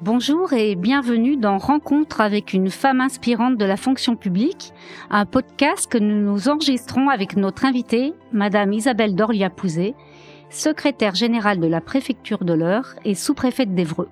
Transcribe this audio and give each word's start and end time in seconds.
Bonjour 0.00 0.52
et 0.52 0.74
bienvenue 0.74 1.36
dans 1.36 1.56
Rencontre 1.56 2.20
avec 2.20 2.52
une 2.52 2.68
femme 2.68 3.00
inspirante 3.00 3.56
de 3.56 3.64
la 3.64 3.76
fonction 3.76 4.16
publique, 4.16 4.72
un 5.08 5.24
podcast 5.24 5.90
que 5.90 5.98
nous 5.98 6.20
nous 6.20 6.48
enregistrons 6.48 7.08
avec 7.08 7.36
notre 7.36 7.64
invitée, 7.64 8.12
Madame 8.32 8.72
Isabelle 8.72 9.14
Dorlia-Pouzet, 9.14 9.94
secrétaire 10.50 11.14
générale 11.14 11.60
de 11.60 11.68
la 11.68 11.80
préfecture 11.80 12.44
de 12.44 12.52
l'Eure 12.52 12.96
et 13.04 13.14
sous-préfète 13.14 13.74
d'Evreux. 13.74 14.08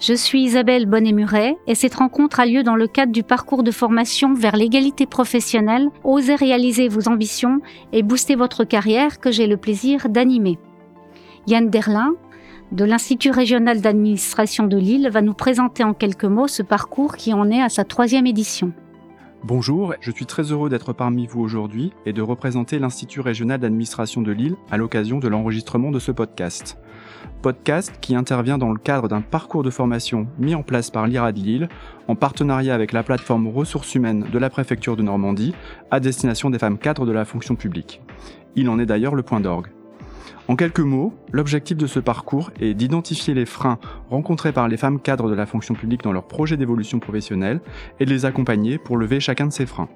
Je 0.00 0.14
suis 0.14 0.42
Isabelle 0.42 0.86
Bonnet-Muret 0.86 1.56
et 1.68 1.76
cette 1.76 1.94
rencontre 1.94 2.40
a 2.40 2.46
lieu 2.46 2.64
dans 2.64 2.76
le 2.76 2.88
cadre 2.88 3.12
du 3.12 3.22
parcours 3.22 3.62
de 3.62 3.70
formation 3.70 4.34
vers 4.34 4.56
l'égalité 4.56 5.06
professionnelle, 5.06 5.90
Osez 6.02 6.34
réaliser 6.34 6.88
vos 6.88 7.08
ambitions 7.08 7.60
et 7.92 8.02
booster 8.02 8.34
votre 8.34 8.64
carrière 8.64 9.20
que 9.20 9.30
j'ai 9.30 9.46
le 9.46 9.56
plaisir 9.56 10.08
d'animer. 10.08 10.58
Yann 11.46 11.68
Derlin, 11.68 12.14
de 12.74 12.84
l'Institut 12.84 13.30
régional 13.30 13.80
d'administration 13.80 14.66
de 14.66 14.76
Lille 14.76 15.08
va 15.12 15.22
nous 15.22 15.32
présenter 15.32 15.84
en 15.84 15.94
quelques 15.94 16.24
mots 16.24 16.48
ce 16.48 16.62
parcours 16.62 17.14
qui 17.16 17.32
en 17.32 17.48
est 17.48 17.62
à 17.62 17.68
sa 17.68 17.84
troisième 17.84 18.26
édition. 18.26 18.72
Bonjour, 19.44 19.94
je 20.00 20.10
suis 20.10 20.26
très 20.26 20.50
heureux 20.50 20.68
d'être 20.68 20.92
parmi 20.92 21.28
vous 21.28 21.40
aujourd'hui 21.40 21.92
et 22.04 22.12
de 22.12 22.20
représenter 22.20 22.80
l'Institut 22.80 23.20
régional 23.20 23.60
d'administration 23.60 24.22
de 24.22 24.32
Lille 24.32 24.56
à 24.72 24.76
l'occasion 24.76 25.20
de 25.20 25.28
l'enregistrement 25.28 25.92
de 25.92 26.00
ce 26.00 26.10
podcast. 26.10 26.78
Podcast 27.42 27.92
qui 28.00 28.16
intervient 28.16 28.58
dans 28.58 28.72
le 28.72 28.78
cadre 28.78 29.06
d'un 29.06 29.20
parcours 29.20 29.62
de 29.62 29.70
formation 29.70 30.26
mis 30.40 30.56
en 30.56 30.64
place 30.64 30.90
par 30.90 31.06
l'IRAD 31.06 31.38
Lille 31.38 31.68
en 32.08 32.16
partenariat 32.16 32.74
avec 32.74 32.92
la 32.92 33.04
plateforme 33.04 33.46
ressources 33.46 33.94
humaines 33.94 34.26
de 34.32 34.38
la 34.38 34.50
préfecture 34.50 34.96
de 34.96 35.02
Normandie 35.02 35.54
à 35.92 36.00
destination 36.00 36.50
des 36.50 36.58
femmes 36.58 36.78
cadres 36.78 37.06
de 37.06 37.12
la 37.12 37.24
fonction 37.24 37.54
publique. 37.54 38.00
Il 38.56 38.68
en 38.68 38.80
est 38.80 38.86
d'ailleurs 38.86 39.14
le 39.14 39.22
point 39.22 39.40
d'orgue. 39.40 39.68
En 40.48 40.56
quelques 40.56 40.80
mots, 40.80 41.14
l'objectif 41.32 41.76
de 41.76 41.86
ce 41.86 42.00
parcours 42.00 42.50
est 42.60 42.74
d'identifier 42.74 43.34
les 43.34 43.46
freins 43.46 43.78
rencontrés 44.10 44.52
par 44.52 44.68
les 44.68 44.76
femmes 44.76 45.00
cadres 45.00 45.30
de 45.30 45.34
la 45.34 45.46
fonction 45.46 45.74
publique 45.74 46.02
dans 46.02 46.12
leur 46.12 46.26
projet 46.26 46.56
d'évolution 46.56 46.98
professionnelle 46.98 47.60
et 48.00 48.04
de 48.04 48.10
les 48.10 48.24
accompagner 48.24 48.78
pour 48.78 48.96
lever 48.96 49.20
chacun 49.20 49.46
de 49.46 49.52
ces 49.52 49.66
freins. 49.66 49.88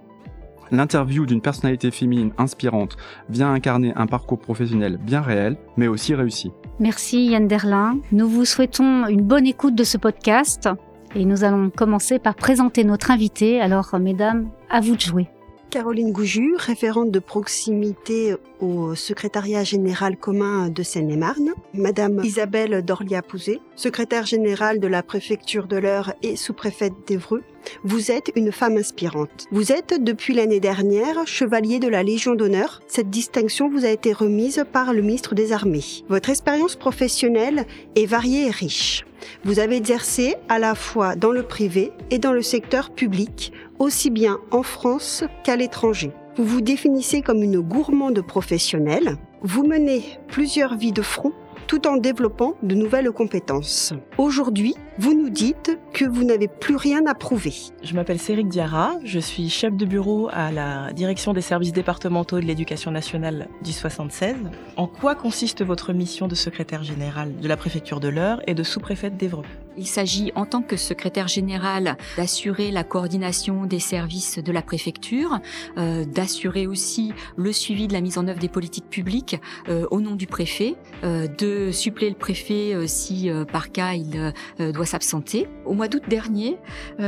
L'interview 0.71 1.27
d'une 1.27 1.41
personnalité 1.41 1.91
féminine 1.91 2.33
inspirante 2.37 2.97
vient 3.31 3.53
incarner 3.53 3.93
un 3.97 4.07
parcours 4.07 4.39
professionnel 4.39 4.99
bien 4.99 5.23
réel, 5.23 5.57
mais 5.77 5.89
aussi 5.89 6.15
réussi. 6.15 6.53
Merci 6.79 7.27
Yann 7.27 7.49
Derlin. 7.49 7.99
Nous 8.13 8.29
vous 8.29 8.45
souhaitons 8.45 9.07
une 9.07 9.23
bonne 9.23 9.47
écoute 9.47 9.75
de 9.75 9.85
ce 9.85 9.97
podcast 9.97 10.69
et 11.15 11.25
nous 11.25 11.45
allons 11.45 11.71
commencer 11.71 12.19
par 12.19 12.35
présenter 12.35 12.85
notre 12.85 13.11
invité. 13.11 13.61
Alors, 13.61 13.99
mesdames, 13.99 14.51
à 14.71 14.81
vous 14.81 14.95
de 14.95 15.01
jouer. 15.01 15.29
Caroline 15.71 16.13
Gouju, 16.13 16.55
référente 16.57 17.11
de 17.11 17.19
proximité 17.19 18.35
au 18.61 18.95
secrétariat 18.95 19.65
général 19.65 20.17
commun 20.17 20.71
de 20.71 20.83
Seine-et-Marne. 20.83 21.53
Madame 21.75 22.23
Isabelle 22.25 22.83
Dorlia-Pouzet, 22.83 23.61
secrétaire 23.77 24.25
générale 24.25 24.81
de 24.81 24.87
la 24.87 25.03
préfecture 25.03 25.67
de 25.67 25.77
l'Eure 25.77 26.15
et 26.23 26.37
sous-préfète 26.37 26.95
d'Evreux. 27.07 27.43
Vous 27.85 28.11
êtes 28.11 28.33
une 28.35 28.51
femme 28.51 28.79
inspirante. 28.79 29.47
Vous 29.51 29.71
êtes 29.71 30.03
depuis 30.03 30.33
l'année 30.33 30.61
dernière 30.61 31.27
chevalier 31.27 31.79
de 31.81 31.89
la 31.89 32.03
Légion 32.03 32.35
d'honneur. 32.35 32.81
Cette 32.87 33.11
distinction 33.11 33.69
vous 33.69 33.85
a 33.85 33.91
été 33.91 34.15
remise 34.15 34.65
par 34.73 34.95
le 34.95 35.03
ministre 35.03 35.35
des 35.35 35.53
Armées. 35.53 35.85
Votre 36.09 36.31
expérience 36.31 36.77
professionnelle 36.77 37.67
est 37.95 38.07
variée 38.07 38.47
et 38.47 38.51
riche. 38.51 39.05
Vous 39.45 39.59
avez 39.59 39.77
exercé 39.77 40.37
à 40.49 40.59
la 40.59 40.75
fois 40.75 41.17
dans 41.17 41.33
le 41.33 41.43
privé 41.43 41.93
et 42.11 42.19
dans 42.19 42.33
le 42.33 42.43
secteur 42.43 42.91
public, 42.91 43.53
aussi 43.79 44.11
bien 44.11 44.39
en 44.51 44.63
France 44.63 45.25
qu'à 45.45 45.57
l'étranger. 45.57 46.13
Vous 46.37 46.45
vous 46.45 46.61
définissez 46.61 47.23
comme 47.23 47.43
une 47.43 47.61
gourmande 47.61 48.21
professionnelle. 48.23 49.17
Vous 49.43 49.65
menez 49.65 50.19
plusieurs 50.27 50.77
vies 50.77 50.93
de 50.93 51.03
front 51.03 51.33
tout 51.69 51.87
en 51.87 51.97
développant 51.97 52.55
de 52.63 52.75
nouvelles 52.75 53.11
compétences. 53.13 53.93
Aujourd'hui, 54.17 54.75
vous 54.99 55.15
nous 55.15 55.29
dites 55.29 55.79
que 55.93 56.05
vous 56.05 56.25
n'avez 56.25 56.49
plus 56.49 56.75
rien 56.75 57.07
à 57.07 57.15
prouver. 57.15 57.55
Je 57.83 57.95
m'appelle 57.95 58.19
Céric 58.19 58.49
Diarra, 58.49 58.95
je 59.05 59.21
suis 59.21 59.49
chef 59.49 59.75
de 59.75 59.85
bureau 59.85 60.29
à 60.33 60.51
la 60.51 60.93
direction 60.93 61.35
des 61.35 61.43
services 61.43 61.73
départementaux 61.73 62.41
de 62.41 62.47
l'éducation 62.47 62.91
nationale 62.91 63.49
du 63.63 63.73
76. 63.73 64.35
En 64.77 64.87
quoi 64.87 65.15
consiste 65.15 65.63
votre 65.63 65.93
mission 65.93 66.27
de 66.27 66.35
secrétaire 66.35 66.83
général 66.83 67.37
de 67.37 67.47
la 67.47 67.57
préfecture 67.57 68.01
de 68.01 68.09
l'Eure 68.09 68.41
et 68.47 68.55
de 68.55 68.63
sous-préfète 68.63 69.17
d'Evreux? 69.17 69.45
Il 69.79 69.87
s'agit 69.87 70.33
en 70.35 70.45
tant 70.45 70.61
que 70.61 70.77
secrétaire 70.77 71.29
général 71.29 71.97
d'assurer 72.17 72.73
la 72.73 72.83
coordination 72.83 73.65
des 73.65 73.79
services 73.79 74.41
de 74.41 74.51
la 74.51 74.61
préfecture, 74.61 75.39
euh, 75.77 76.05
d'assurer 76.05 76.67
aussi 76.67 77.13
le 77.37 77.53
suivi 77.53 77.87
de 77.87 77.93
la 77.93 78.01
mise 78.01 78.19
en 78.19 78.27
œuvre 78.27 78.41
des 78.41 78.49
politiques 78.49 78.91
publiques 78.91 79.41
euh, 79.69 79.87
au 79.93 80.01
nom 80.01 80.17
du 80.17 80.27
préfet, 80.27 80.75
euh, 81.05 81.29
de 81.29 81.71
suppléer 81.71 82.11
le 82.11 82.17
préfet 82.17 82.75
si 82.87 83.31
par 83.53 83.71
cas 83.71 83.93
il 83.93 84.33
doit 84.73 84.87
s'absenter. 84.87 85.47
Au 85.65 85.75
mois 85.75 85.87
d'août 85.87 86.03
dernier, 86.09 86.59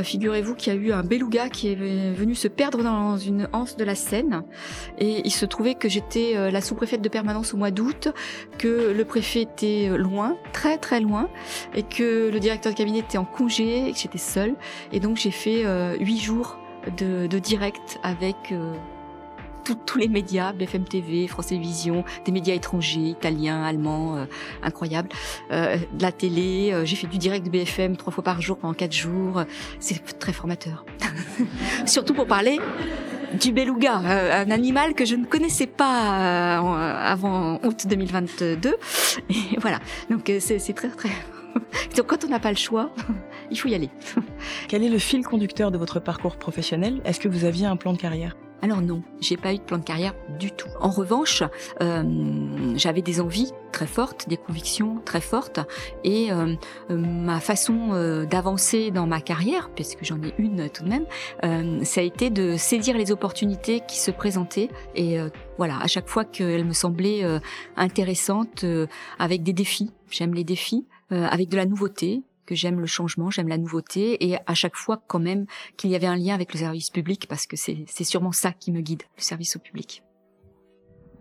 figurez-vous 0.03 0.55
qu'il 0.55 0.73
y 0.73 0.77
a 0.77 0.79
eu 0.79 0.93
un 0.93 1.03
beluga 1.03 1.49
qui 1.49 1.69
est 1.69 1.75
venu 1.75 2.35
se 2.35 2.47
perdre 2.47 2.83
dans 2.83 3.17
une 3.17 3.49
anse 3.53 3.77
de 3.77 3.85
la 3.85 3.95
Seine 3.95 4.45
et 4.99 5.23
il 5.25 5.33
se 5.33 5.45
trouvait 5.45 5.75
que 5.75 5.89
j'étais 5.89 6.51
la 6.51 6.61
sous-préfète 6.61 7.03
de 7.03 7.09
permanence 7.09 7.55
au 7.55 7.57
mois 7.57 7.71
d'août, 7.71 8.09
que 8.59 8.93
le 8.93 9.05
préfet 9.05 9.43
était 9.43 9.89
loin, 9.97 10.37
très 10.53 10.79
très 10.79 11.01
loin 11.01 11.29
et 11.75 11.83
que 11.83 12.31
le 12.31 12.39
directeur 12.39 12.60
de 12.69 12.75
cabinet 12.75 12.99
était 12.99 13.19
en 13.19 13.25
congé 13.25 13.89
et 13.89 13.93
que 13.93 13.99
j'étais 13.99 14.19
seule 14.19 14.55
et 14.93 15.01
donc 15.01 15.17
j'ai 15.17 15.31
fait 15.31 15.65
huit 15.99 16.19
jours 16.19 16.59
de, 16.99 17.27
de 17.27 17.39
direct 17.39 17.99
avec 18.03 18.53
tous 19.75 19.99
les 19.99 20.09
médias, 20.09 20.53
BFM 20.53 20.85
TV, 20.85 21.27
France 21.27 21.49
Télévisions, 21.49 22.05
des 22.25 22.33
médias 22.33 22.55
étrangers, 22.55 23.01
italiens, 23.01 23.63
allemands, 23.63 24.17
euh, 24.17 24.25
incroyables, 24.63 25.09
euh, 25.51 25.77
de 25.77 26.03
la 26.03 26.13
télé. 26.13 26.71
Euh, 26.73 26.85
j'ai 26.85 26.97
fait 26.97 27.07
du 27.07 27.19
direct 27.19 27.45
de 27.45 27.51
BFM 27.51 27.97
trois 27.97 28.13
fois 28.13 28.25
par 28.25 28.41
jour 28.41 28.57
pendant 28.57 28.75
quatre 28.75 28.93
jours. 28.93 29.45
C'est 29.79 30.19
très 30.19 30.33
formateur. 30.33 30.85
Surtout 31.87 32.15
pour 32.15 32.27
parler 32.27 32.61
du 33.41 33.53
beluga, 33.53 33.95
un 33.95 34.51
animal 34.51 34.95
que 34.95 35.05
je 35.05 35.15
ne 35.15 35.25
connaissais 35.25 35.69
pas 35.69 36.59
avant 37.01 37.61
août 37.63 37.87
2022. 37.87 38.75
Et 39.31 39.35
voilà, 39.61 39.79
donc 40.11 40.33
c'est 40.41 40.75
très 40.75 40.89
très... 40.89 41.11
Donc 41.97 42.07
quand 42.07 42.25
on 42.25 42.29
n'a 42.29 42.41
pas 42.41 42.51
le 42.51 42.57
choix, 42.57 42.91
il 43.51 43.59
faut 43.59 43.69
y 43.69 43.75
aller. 43.75 43.91
Quel 44.69 44.83
est 44.83 44.89
le 44.89 44.99
fil 44.99 45.25
conducteur 45.25 45.71
de 45.71 45.79
votre 45.79 46.01
parcours 46.01 46.37
professionnel? 46.37 47.01
Est-ce 47.05 47.21
que 47.21 47.29
vous 47.29 47.45
aviez 47.45 47.67
un 47.67 47.77
plan 47.77 47.93
de 47.93 47.99
carrière? 47.99 48.37
Alors 48.63 48.83
non, 48.83 49.03
j'ai 49.21 49.39
pas 49.39 49.55
eu 49.55 49.57
de 49.57 49.63
plan 49.63 49.79
de 49.79 49.85
carrière 49.85 50.15
du 50.39 50.51
tout. 50.51 50.69
En 50.81 50.91
revanche, 50.91 51.43
euh, 51.81 52.75
j'avais 52.77 53.01
des 53.01 53.21
envies 53.21 53.53
très 53.73 53.87
fortes, 53.87 54.29
des 54.29 54.37
convictions 54.37 55.01
très 55.05 55.23
fortes, 55.23 55.61
et 56.05 56.31
euh, 56.31 56.55
euh, 56.91 56.97
ma 56.97 57.41
façon 57.41 57.71
d'avancer 58.31 58.91
dans 58.91 59.07
ma 59.07 59.21
carrière, 59.21 59.71
puisque 59.75 60.05
j'en 60.05 60.21
ai 60.23 60.35
une 60.39 60.69
tout 60.69 60.85
de 60.85 60.89
même, 60.89 61.85
ça 61.85 62.01
a 62.01 62.05
été 62.05 62.29
de 62.31 62.57
saisir 62.57 62.97
les 62.97 63.13
opportunités 63.13 63.81
qui 63.87 63.99
se 63.99 64.11
présentaient, 64.11 64.69
et 64.95 65.19
voilà, 65.57 65.79
à 65.81 65.87
chaque 65.87 66.09
fois 66.09 66.25
qu'elles 66.25 66.65
me 66.65 66.73
semblaient 66.73 67.25
intéressantes, 67.77 68.65
avec 69.19 69.43
des 69.43 69.53
défis. 69.53 69.91
J'aime 70.11 70.35
les 70.35 70.45
défis, 70.45 70.87
avec 71.11 71.49
de 71.49 71.57
la 71.57 71.67
nouveauté, 71.67 72.23
que 72.51 72.57
j'aime 72.57 72.81
le 72.81 72.87
changement, 72.87 73.31
j'aime 73.31 73.47
la 73.47 73.59
nouveauté 73.59 74.29
et 74.29 74.37
à 74.45 74.55
chaque 74.55 74.75
fois 74.75 75.01
quand 75.07 75.21
même 75.21 75.47
qu'il 75.77 75.91
y 75.91 75.95
avait 75.95 76.09
un 76.09 76.17
lien 76.17 76.35
avec 76.35 76.53
le 76.53 76.59
service 76.59 76.91
public 76.91 77.27
parce 77.29 77.47
que 77.47 77.57
c'est 77.57 77.87
sûrement 78.03 78.33
ça 78.33 78.51
qui 78.53 78.73
me 78.73 78.81
guide, 78.81 79.05
le 79.17 79.23
service 79.23 79.55
au 79.55 79.61
public. 79.61 80.03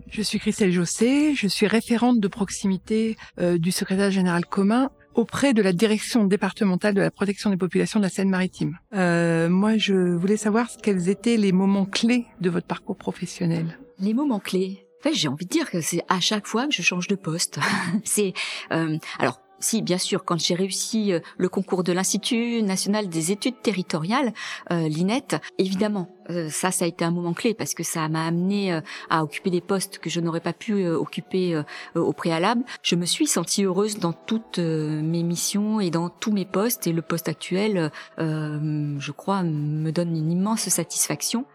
Je 0.10 0.24
suis 0.24 0.40
Christelle 0.40 0.72
Jossé, 0.72 1.36
je 1.36 1.48
suis 1.48 1.68
référente 1.68 2.20
de 2.20 2.28
proximité 2.28 3.16
euh, 3.40 3.60
du 3.60 3.72
secrétaire 3.72 4.10
général 4.10 4.44
commun 4.44 4.90
auprès 5.14 5.54
de 5.54 5.62
la 5.62 5.72
direction 5.72 6.24
départementale 6.24 6.96
de 6.96 7.02
la 7.02 7.12
protection 7.12 7.52
des 7.52 7.58
populations 7.58 8.00
de 8.00 8.06
la 8.06 8.10
Seine-Maritime. 8.10 8.80
Euh, 8.96 9.50
moi, 9.50 9.78
je 9.78 9.94
voulais 9.94 10.38
savoir 10.38 10.68
quels 10.82 11.10
étaient 11.10 11.38
les 11.38 11.52
moments 11.52 11.86
clés 11.86 12.26
de 12.42 12.50
votre 12.50 12.66
parcours 12.66 12.98
professionnel. 12.98 13.78
Les 14.00 14.16
moments 14.16 14.40
clés. 14.40 14.88
En 15.00 15.04
fait, 15.04 15.14
j'ai 15.14 15.28
envie 15.28 15.46
de 15.46 15.52
dire 15.52 15.70
que 15.70 15.80
c'est 15.80 16.02
à 16.10 16.20
chaque 16.20 16.48
fois 16.48 16.66
que 16.66 16.74
je 16.74 16.82
change 16.82 17.08
de 17.08 17.16
poste. 17.16 17.60
c'est 18.04 18.34
euh, 18.72 18.98
alors 19.20 19.40
si, 19.60 19.82
bien 19.82 19.98
sûr, 19.98 20.24
quand 20.24 20.40
j'ai 20.40 20.56
réussi 20.56 21.14
euh, 21.14 21.20
le 21.38 21.50
concours 21.50 21.84
de 21.84 21.92
l'Institut 21.92 22.64
national 22.64 23.10
des 23.10 23.32
études 23.32 23.62
territoriales, 23.62 24.34
euh, 24.72 24.88
l'INET, 24.88 25.40
évidemment, 25.58 26.10
euh, 26.30 26.50
ça, 26.50 26.72
ça 26.72 26.86
a 26.86 26.88
été 26.88 27.04
un 27.04 27.12
moment 27.12 27.34
clé 27.34 27.54
parce 27.54 27.74
que 27.74 27.84
ça 27.84 28.08
m'a 28.08 28.26
amené 28.26 28.80
à 29.10 29.24
occuper 29.24 29.50
des 29.50 29.62
postes 29.62 30.00
que 30.00 30.10
je 30.10 30.20
n'aurais 30.20 30.40
pas 30.40 30.54
pu 30.54 30.88
occuper 30.88 31.62
au 31.96 32.14
préalable. 32.14 32.64
Je 32.84 32.96
me 32.96 33.06
suis 33.06 33.28
sentie 33.28 33.64
heureuse 33.64 33.98
dans 33.98 34.14
toutes 34.14 34.60
mes 34.60 35.24
missions 35.24 35.80
et 35.80 35.90
dans 35.90 36.10
tous 36.10 36.32
mes 36.32 36.46
postes 36.46 36.88
et 36.88 36.94
le 36.94 37.02
poste 37.02 37.28
actuel, 37.28 37.92
je 38.18 39.12
crois, 39.12 39.44
me 39.44 39.92
donne 39.92 40.16
une 40.16 40.32
immense 40.32 40.70
satisfaction. 40.70 41.46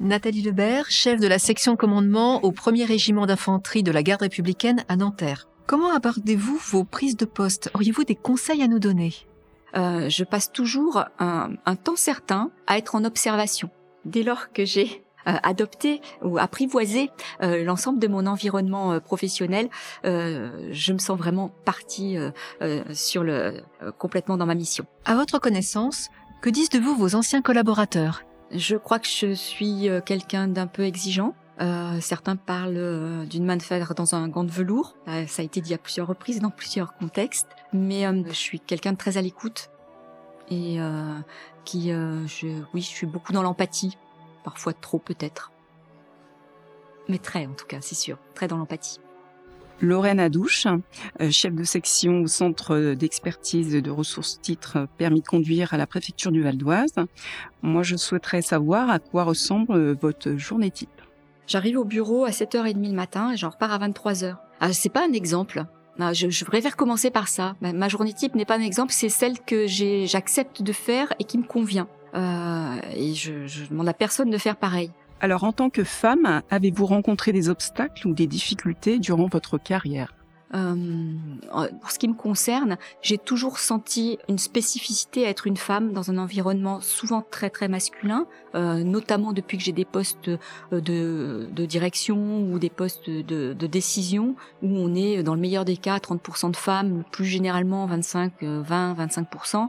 Nathalie 0.00 0.42
Lebert, 0.42 0.90
chef 0.90 1.20
de 1.20 1.28
la 1.28 1.38
section 1.38 1.76
commandement 1.76 2.44
au 2.44 2.50
1er 2.50 2.86
régiment 2.86 3.26
d'infanterie 3.26 3.82
de 3.82 3.92
la 3.92 4.02
garde 4.02 4.22
républicaine 4.22 4.84
à 4.88 4.96
Nanterre. 4.96 5.46
Comment 5.66 5.92
abordez-vous 5.92 6.56
vos 6.56 6.84
prises 6.84 7.16
de 7.16 7.24
poste? 7.24 7.70
Auriez-vous 7.74 8.04
des 8.04 8.14
conseils 8.14 8.62
à 8.62 8.68
nous 8.68 8.78
donner? 8.78 9.14
Euh, 9.76 10.08
Je 10.08 10.24
passe 10.24 10.52
toujours 10.52 11.04
un, 11.18 11.54
temps 11.82 11.96
certain 11.96 12.50
à 12.66 12.78
être 12.78 12.94
en 12.94 13.04
observation. 13.04 13.70
Dès 14.04 14.22
lors 14.22 14.52
que 14.52 14.64
j'ai 14.64 15.02
adopter 15.24 16.00
ou 16.22 16.36
apprivoiser 16.36 17.08
l'ensemble 17.40 18.00
de 18.00 18.08
mon 18.08 18.26
environnement 18.26 18.98
professionnel, 18.98 19.68
je 20.02 20.92
me 20.92 20.98
sens 20.98 21.16
vraiment 21.16 21.48
partie 21.64 22.16
sur 22.92 23.22
le 23.22 23.62
complètement 23.98 24.36
dans 24.36 24.46
ma 24.46 24.56
mission. 24.56 24.84
À 25.04 25.14
votre 25.14 25.38
connaissance, 25.38 26.08
que 26.40 26.50
disent 26.50 26.70
de 26.70 26.80
vous 26.80 26.96
vos 26.96 27.14
anciens 27.14 27.40
collaborateurs? 27.40 28.24
Je 28.50 28.74
crois 28.74 28.98
que 28.98 29.06
je 29.06 29.32
suis 29.32 29.88
quelqu'un 30.04 30.48
d'un 30.48 30.66
peu 30.66 30.82
exigeant. 30.82 31.36
Euh, 31.62 32.00
certains 32.00 32.34
parlent 32.34 32.74
euh, 32.76 33.24
d'une 33.24 33.44
main 33.44 33.56
de 33.56 33.62
fer 33.62 33.94
dans 33.94 34.14
un 34.14 34.28
gant 34.28 34.42
de 34.42 34.50
velours. 34.50 34.96
Euh, 35.06 35.26
ça 35.28 35.42
a 35.42 35.44
été 35.44 35.60
dit 35.60 35.74
à 35.74 35.78
plusieurs 35.78 36.08
reprises 36.08 36.40
dans 36.40 36.50
plusieurs 36.50 36.94
contextes. 36.96 37.48
Mais 37.72 38.04
je 38.26 38.32
suis 38.32 38.58
quelqu'un 38.58 38.92
de 38.92 38.98
très 38.98 39.16
à 39.16 39.22
l'écoute 39.22 39.70
et 40.50 40.78
qui, 41.64 41.90
oui, 42.74 42.82
je 42.82 42.86
suis 42.86 43.06
beaucoup 43.06 43.32
dans 43.32 43.42
l'empathie. 43.42 43.96
Parfois 44.44 44.74
trop 44.74 44.98
peut-être. 44.98 45.50
Mais 47.08 47.18
très 47.18 47.46
en 47.46 47.52
tout 47.52 47.64
cas, 47.66 47.78
c'est 47.80 47.94
sûr. 47.94 48.18
Très 48.34 48.48
dans 48.48 48.58
l'empathie. 48.58 48.98
Lorraine 49.80 50.20
Adouche, 50.20 50.66
chef 51.30 51.54
de 51.54 51.64
section 51.64 52.20
au 52.20 52.26
Centre 52.26 52.94
d'expertise 52.94 53.72
de 53.72 53.90
ressources 53.90 54.40
titres 54.42 54.86
permis 54.98 55.22
de 55.22 55.26
conduire 55.26 55.72
à 55.72 55.78
la 55.78 55.86
préfecture 55.86 56.30
du 56.30 56.42
Val 56.42 56.58
d'Oise. 56.58 56.94
Moi, 57.62 57.82
je 57.82 57.96
souhaiterais 57.96 58.42
savoir 58.42 58.90
à 58.90 58.98
quoi 58.98 59.24
ressemble 59.24 59.92
votre 59.92 60.36
journée 60.36 60.70
type. 60.70 61.01
J'arrive 61.46 61.78
au 61.78 61.84
bureau 61.84 62.24
à 62.24 62.30
7h30 62.30 62.88
le 62.88 62.94
matin 62.94 63.32
et 63.32 63.36
j'en 63.36 63.50
repars 63.50 63.72
à 63.72 63.78
23h. 63.78 64.36
Ah, 64.60 64.72
c'est 64.72 64.88
pas 64.88 65.06
un 65.06 65.12
exemple. 65.12 65.64
Ah, 65.98 66.12
je, 66.12 66.44
préfère 66.44 66.76
commencer 66.76 67.10
par 67.10 67.28
ça. 67.28 67.54
Ma, 67.60 67.88
journée 67.88 68.12
type 68.12 68.34
n'est 68.34 68.44
pas 68.44 68.56
un 68.56 68.62
exemple, 68.62 68.92
c'est 68.92 69.08
celle 69.08 69.38
que 69.40 69.66
j'accepte 69.66 70.62
de 70.62 70.72
faire 70.72 71.12
et 71.18 71.24
qui 71.24 71.38
me 71.38 71.44
convient. 71.44 71.88
Euh, 72.14 72.76
et 72.94 73.14
je, 73.14 73.46
je 73.46 73.66
demande 73.66 73.88
à 73.88 73.94
personne 73.94 74.30
de 74.30 74.38
faire 74.38 74.56
pareil. 74.56 74.90
Alors, 75.20 75.44
en 75.44 75.52
tant 75.52 75.70
que 75.70 75.84
femme, 75.84 76.42
avez-vous 76.50 76.86
rencontré 76.86 77.32
des 77.32 77.48
obstacles 77.48 78.08
ou 78.08 78.14
des 78.14 78.26
difficultés 78.26 78.98
durant 78.98 79.26
votre 79.26 79.56
carrière? 79.56 80.14
Euh, 80.54 81.66
pour 81.80 81.90
ce 81.90 81.98
qui 81.98 82.08
me 82.08 82.14
concerne, 82.14 82.76
j'ai 83.00 83.18
toujours 83.18 83.58
senti 83.58 84.18
une 84.28 84.38
spécificité 84.38 85.26
à 85.26 85.30
être 85.30 85.46
une 85.46 85.56
femme 85.56 85.92
dans 85.92 86.10
un 86.10 86.18
environnement 86.18 86.80
souvent 86.80 87.24
très 87.30 87.48
très 87.48 87.68
masculin, 87.68 88.26
euh, 88.54 88.84
notamment 88.84 89.32
depuis 89.32 89.56
que 89.56 89.64
j'ai 89.64 89.72
des 89.72 89.86
postes 89.86 90.28
euh, 90.28 90.80
de, 90.80 91.48
de, 91.50 91.64
direction 91.64 92.42
ou 92.52 92.58
des 92.58 92.68
postes 92.68 93.08
de, 93.08 93.54
de, 93.54 93.66
décision 93.66 94.34
où 94.62 94.68
on 94.68 94.94
est 94.94 95.22
dans 95.22 95.34
le 95.34 95.40
meilleur 95.40 95.64
des 95.64 95.78
cas 95.78 95.96
30% 95.96 96.50
de 96.50 96.56
femmes, 96.56 97.04
plus 97.10 97.24
généralement 97.24 97.86
25, 97.86 98.42
20, 98.42 98.94
25%. 98.94 99.68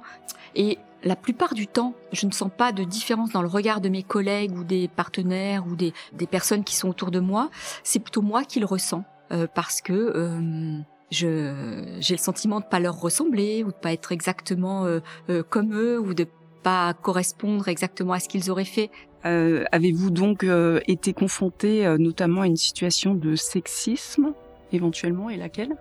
Et 0.55 0.77
la 1.03 1.15
plupart 1.15 1.53
du 1.53 1.67
temps, 1.67 1.93
je 2.11 2.25
ne 2.25 2.31
sens 2.31 2.49
pas 2.55 2.71
de 2.71 2.83
différence 2.83 3.31
dans 3.31 3.41
le 3.41 3.47
regard 3.47 3.81
de 3.81 3.89
mes 3.89 4.03
collègues 4.03 4.57
ou 4.57 4.63
des 4.63 4.87
partenaires 4.87 5.65
ou 5.67 5.75
des, 5.75 5.93
des 6.13 6.27
personnes 6.27 6.63
qui 6.63 6.75
sont 6.75 6.89
autour 6.89 7.11
de 7.11 7.19
moi. 7.19 7.49
C'est 7.83 7.99
plutôt 7.99 8.21
moi 8.21 8.43
qui 8.43 8.59
le 8.59 8.65
ressens. 8.65 9.03
Euh, 9.33 9.47
parce 9.53 9.81
que 9.81 9.93
euh, 9.93 10.79
je 11.09 11.95
j'ai 11.99 12.13
le 12.13 12.19
sentiment 12.19 12.59
de 12.59 12.65
pas 12.65 12.79
leur 12.79 12.99
ressembler 12.99 13.63
ou 13.63 13.67
de 13.67 13.77
pas 13.77 13.91
être 13.91 14.11
exactement 14.11 14.85
euh, 14.85 15.43
comme 15.49 15.73
eux 15.73 15.99
ou 15.99 16.13
de 16.13 16.27
pas 16.61 16.93
correspondre 16.93 17.67
exactement 17.67 18.13
à 18.13 18.19
ce 18.19 18.29
qu'ils 18.29 18.51
auraient 18.51 18.63
fait. 18.63 18.91
Euh, 19.25 19.65
Avez-vous 19.71 20.11
donc 20.11 20.45
été 20.87 21.13
confronté 21.13 21.85
notamment 21.97 22.41
à 22.41 22.47
une 22.47 22.57
situation 22.57 23.15
de 23.15 23.35
sexisme 23.35 24.33
éventuellement 24.71 25.29
et 25.29 25.37
laquelle? 25.37 25.75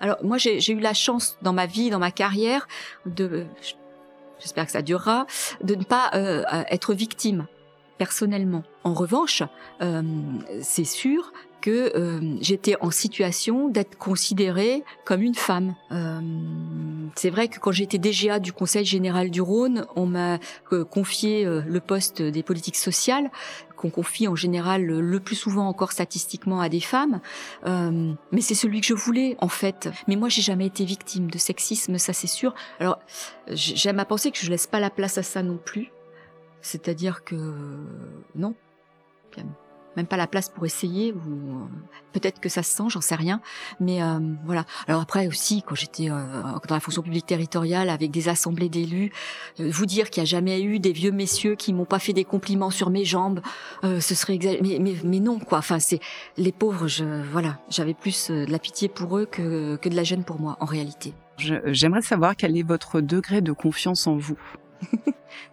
Alors 0.00 0.16
moi 0.22 0.38
j'ai 0.38 0.72
eu 0.72 0.80
la 0.80 0.94
chance 0.94 1.38
dans 1.42 1.52
ma 1.52 1.66
vie, 1.66 1.90
dans 1.90 1.98
ma 1.98 2.10
carrière, 2.10 2.66
de 3.06 3.46
j'espère 4.38 4.66
que 4.66 4.72
ça 4.72 4.82
durera, 4.82 5.26
de 5.62 5.74
ne 5.74 5.84
pas 5.84 6.10
être 6.70 6.94
victime 6.94 7.46
personnellement. 8.00 8.62
En 8.82 8.94
revanche, 8.94 9.42
c'est 10.62 10.84
sûr 10.84 11.32
que 11.60 11.96
euh, 11.96 12.36
j'étais 12.40 12.76
en 12.80 12.90
situation 12.90 13.68
d'être 13.68 13.96
considérée 13.96 14.82
comme 15.04 15.22
une 15.22 15.34
femme. 15.34 15.74
Euh, 15.92 16.20
c'est 17.14 17.30
vrai 17.30 17.48
que 17.48 17.58
quand 17.58 17.72
j'étais 17.72 17.98
DGA 17.98 18.38
du 18.38 18.52
Conseil 18.52 18.84
général 18.84 19.30
du 19.30 19.40
Rhône, 19.40 19.86
on 19.96 20.06
m'a 20.06 20.38
euh, 20.72 20.84
confié 20.84 21.44
le 21.44 21.80
poste 21.80 22.22
des 22.22 22.42
politiques 22.42 22.76
sociales, 22.76 23.30
qu'on 23.76 23.90
confie 23.90 24.28
en 24.28 24.36
général 24.36 24.84
le 24.84 25.20
plus 25.20 25.36
souvent 25.36 25.66
encore 25.66 25.92
statistiquement 25.92 26.60
à 26.60 26.68
des 26.68 26.80
femmes. 26.80 27.20
mais 27.64 28.40
c'est 28.40 28.54
celui 28.54 28.80
que 28.80 28.86
je 28.86 28.94
voulais 28.94 29.36
en 29.40 29.48
fait. 29.48 29.88
Mais 30.06 30.16
moi, 30.16 30.28
j'ai 30.28 30.42
jamais 30.42 30.66
été 30.66 30.84
victime 30.84 31.30
de 31.30 31.38
sexisme, 31.38 31.98
ça 31.98 32.12
c'est 32.12 32.26
sûr. 32.26 32.54
Alors, 32.78 32.98
j'aime 33.48 33.98
à 33.98 34.04
penser 34.04 34.30
que 34.30 34.38
je 34.38 34.50
laisse 34.50 34.66
pas 34.66 34.80
la 34.80 34.90
place 34.90 35.18
à 35.18 35.22
ça 35.22 35.42
non 35.42 35.58
plus. 35.62 35.90
C'est-à-dire 36.62 37.24
que 37.24 37.54
non 38.34 38.54
même 39.96 40.06
pas 40.06 40.16
la 40.16 40.26
place 40.26 40.48
pour 40.48 40.64
essayer 40.66 41.12
ou 41.12 41.18
euh, 41.18 41.64
peut-être 42.12 42.40
que 42.40 42.48
ça 42.48 42.62
se 42.62 42.70
sent, 42.70 42.84
j'en 42.88 43.00
sais 43.00 43.14
rien. 43.14 43.40
Mais 43.80 44.02
euh, 44.02 44.18
voilà. 44.44 44.64
Alors 44.86 45.02
après 45.02 45.26
aussi, 45.26 45.62
quand 45.66 45.74
j'étais 45.74 46.10
euh, 46.10 46.16
dans 46.68 46.74
la 46.74 46.80
fonction 46.80 47.02
publique 47.02 47.26
territoriale 47.26 47.90
avec 47.90 48.10
des 48.10 48.28
assemblées 48.28 48.68
d'élus, 48.68 49.10
vous 49.58 49.86
dire 49.86 50.10
qu'il 50.10 50.22
n'y 50.22 50.28
a 50.28 50.30
jamais 50.30 50.62
eu 50.62 50.78
des 50.78 50.92
vieux 50.92 51.10
messieurs 51.10 51.56
qui 51.56 51.72
m'ont 51.72 51.84
pas 51.84 51.98
fait 51.98 52.12
des 52.12 52.24
compliments 52.24 52.70
sur 52.70 52.90
mes 52.90 53.04
jambes, 53.04 53.40
ce 53.82 54.14
serait 54.14 54.38
mais, 54.62 54.78
mais, 54.80 54.94
mais, 55.04 55.20
non 55.20 55.38
quoi. 55.38 55.58
Enfin 55.58 55.78
c'est 55.78 56.00
les 56.36 56.52
pauvres. 56.52 56.86
Je 56.86 57.04
voilà, 57.30 57.58
j'avais 57.68 57.94
plus 57.94 58.30
de 58.30 58.50
la 58.50 58.58
pitié 58.58 58.88
pour 58.88 59.18
eux 59.18 59.26
que 59.26 59.76
que 59.76 59.88
de 59.88 59.96
la 59.96 60.04
gêne 60.04 60.24
pour 60.24 60.40
moi 60.40 60.56
en 60.60 60.66
réalité. 60.66 61.14
J'aimerais 61.36 62.02
savoir 62.02 62.36
quel 62.36 62.56
est 62.56 62.62
votre 62.62 63.00
degré 63.00 63.40
de 63.40 63.52
confiance 63.52 64.06
en 64.06 64.16
vous. 64.16 64.38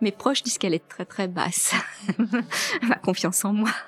mes 0.00 0.12
proches 0.12 0.42
disent 0.42 0.58
qu'elle 0.58 0.74
est 0.74 0.88
très 0.88 1.04
très 1.04 1.28
basse. 1.28 1.74
Ma 2.82 2.96
confiance 2.96 3.44
en 3.44 3.52
moi. 3.52 3.70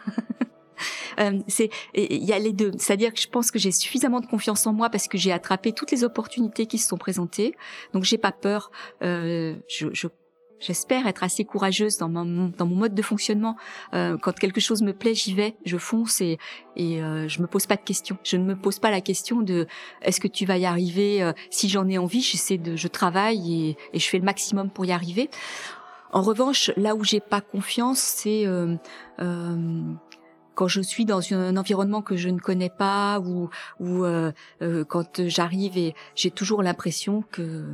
Euh, 1.18 1.40
c'est 1.48 1.70
il 1.94 2.24
y 2.24 2.32
a 2.32 2.38
les 2.38 2.52
deux, 2.52 2.70
c'est-à-dire 2.78 3.12
que 3.12 3.18
je 3.18 3.26
pense 3.26 3.50
que 3.50 3.58
j'ai 3.58 3.72
suffisamment 3.72 4.20
de 4.20 4.26
confiance 4.26 4.64
en 4.64 4.72
moi 4.72 4.88
parce 4.90 5.08
que 5.08 5.18
j'ai 5.18 5.32
attrapé 5.32 5.72
toutes 5.72 5.90
les 5.90 6.04
opportunités 6.04 6.66
qui 6.66 6.78
se 6.78 6.86
sont 6.86 6.96
présentées, 6.96 7.56
donc 7.92 8.04
j'ai 8.04 8.18
pas 8.18 8.30
peur. 8.30 8.70
Euh, 9.02 9.56
je, 9.66 9.88
je 9.92 10.06
J'espère 10.60 11.06
être 11.06 11.22
assez 11.22 11.44
courageuse 11.44 11.98
dans 11.98 12.08
mon, 12.08 12.48
dans 12.56 12.66
mon 12.66 12.74
mode 12.74 12.94
de 12.94 13.02
fonctionnement. 13.02 13.56
Euh, 13.94 14.16
quand 14.20 14.32
quelque 14.36 14.60
chose 14.60 14.82
me 14.82 14.92
plaît, 14.92 15.14
j'y 15.14 15.32
vais, 15.32 15.56
je 15.64 15.76
fonce 15.76 16.20
et, 16.20 16.38
et 16.74 17.00
euh, 17.00 17.28
je 17.28 17.40
me 17.40 17.46
pose 17.46 17.66
pas 17.66 17.76
de 17.76 17.82
questions. 17.82 18.18
Je 18.24 18.36
ne 18.36 18.44
me 18.44 18.56
pose 18.56 18.80
pas 18.80 18.90
la 18.90 19.00
question 19.00 19.40
de 19.40 19.68
est-ce 20.02 20.20
que 20.20 20.26
tu 20.26 20.46
vas 20.46 20.58
y 20.58 20.66
arriver? 20.66 21.22
Euh, 21.22 21.32
si 21.50 21.68
j'en 21.68 21.88
ai 21.88 21.96
envie, 21.96 22.22
j'essaie 22.22 22.58
de, 22.58 22.74
je 22.74 22.88
travaille 22.88 23.68
et, 23.68 23.76
et, 23.92 24.00
je 24.00 24.08
fais 24.08 24.18
le 24.18 24.24
maximum 24.24 24.68
pour 24.68 24.84
y 24.84 24.90
arriver. 24.90 25.30
En 26.12 26.22
revanche, 26.22 26.70
là 26.76 26.94
où 26.94 27.04
j'ai 27.04 27.20
pas 27.20 27.40
confiance, 27.40 27.98
c'est 27.98 28.46
euh, 28.46 28.76
euh, 29.20 29.82
quand 30.54 30.68
je 30.68 30.80
suis 30.80 31.04
dans 31.04 31.20
un 31.32 31.56
environnement 31.56 32.02
que 32.02 32.16
je 32.16 32.28
ne 32.28 32.38
connais 32.38 32.70
pas 32.70 33.20
ou, 33.20 33.50
ou 33.78 34.04
euh, 34.04 34.32
quand 34.88 35.28
j'arrive 35.28 35.76
et 35.76 35.94
j'ai 36.14 36.30
toujours 36.30 36.62
l'impression 36.62 37.22
que 37.30 37.66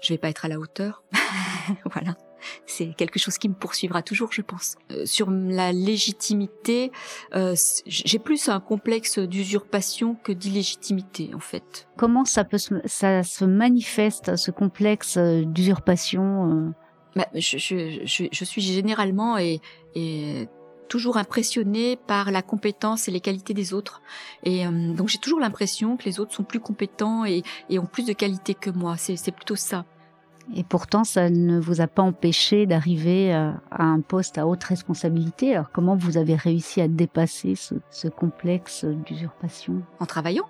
je 0.00 0.12
vais 0.12 0.18
pas 0.18 0.28
être 0.28 0.44
à 0.44 0.48
la 0.48 0.58
hauteur. 0.58 1.02
voilà. 1.84 2.16
C'est 2.66 2.94
quelque 2.96 3.18
chose 3.18 3.36
qui 3.36 3.48
me 3.48 3.54
poursuivra 3.54 4.00
toujours, 4.00 4.30
je 4.30 4.42
pense. 4.42 4.76
sur 5.04 5.28
la 5.28 5.72
légitimité, 5.72 6.92
j'ai 7.34 8.18
plus 8.20 8.48
un 8.48 8.60
complexe 8.60 9.18
d'usurpation 9.18 10.14
que 10.14 10.30
d'illégitimité, 10.30 11.32
en 11.34 11.40
fait. 11.40 11.88
Comment 11.96 12.24
ça 12.24 12.44
peut 12.44 12.58
ça 12.84 13.24
se 13.24 13.44
manifeste, 13.44 14.36
ce 14.36 14.52
complexe 14.52 15.18
d'usurpation 15.18 16.72
bah, 17.16 17.26
je, 17.34 17.58
je, 17.58 18.00
je, 18.04 18.24
je, 18.30 18.44
suis 18.44 18.62
généralement 18.62 19.38
et, 19.38 19.60
et 19.94 20.48
toujours 20.88 21.16
impressionnée 21.16 21.96
par 21.96 22.30
la 22.30 22.42
compétence 22.42 23.08
et 23.08 23.10
les 23.10 23.20
qualités 23.20 23.54
des 23.54 23.74
autres. 23.74 24.02
Et 24.44 24.66
euh, 24.66 24.92
donc 24.92 25.08
j'ai 25.08 25.18
toujours 25.18 25.40
l'impression 25.40 25.96
que 25.96 26.04
les 26.04 26.20
autres 26.20 26.34
sont 26.34 26.44
plus 26.44 26.60
compétents 26.60 27.24
et, 27.24 27.42
et 27.70 27.78
ont 27.78 27.86
plus 27.86 28.06
de 28.06 28.12
qualités 28.12 28.54
que 28.54 28.70
moi. 28.70 28.96
C'est 28.96 29.32
plutôt 29.32 29.56
ça. 29.56 29.84
Et 30.54 30.64
pourtant, 30.64 31.04
ça 31.04 31.28
ne 31.28 31.60
vous 31.60 31.82
a 31.82 31.86
pas 31.86 32.02
empêché 32.02 32.64
d'arriver 32.64 33.34
à, 33.34 33.60
un 33.70 34.00
poste 34.00 34.38
à 34.38 34.46
haute 34.46 34.64
responsabilité. 34.64 35.54
Alors 35.54 35.70
comment 35.70 35.94
vous 35.94 36.16
avez 36.16 36.36
réussi 36.36 36.80
à 36.80 36.88
dépasser 36.88 37.54
ce, 37.54 37.74
ce 37.90 38.08
complexe 38.08 38.84
d'usurpation? 38.84 39.82
En 40.00 40.06
travaillant. 40.06 40.48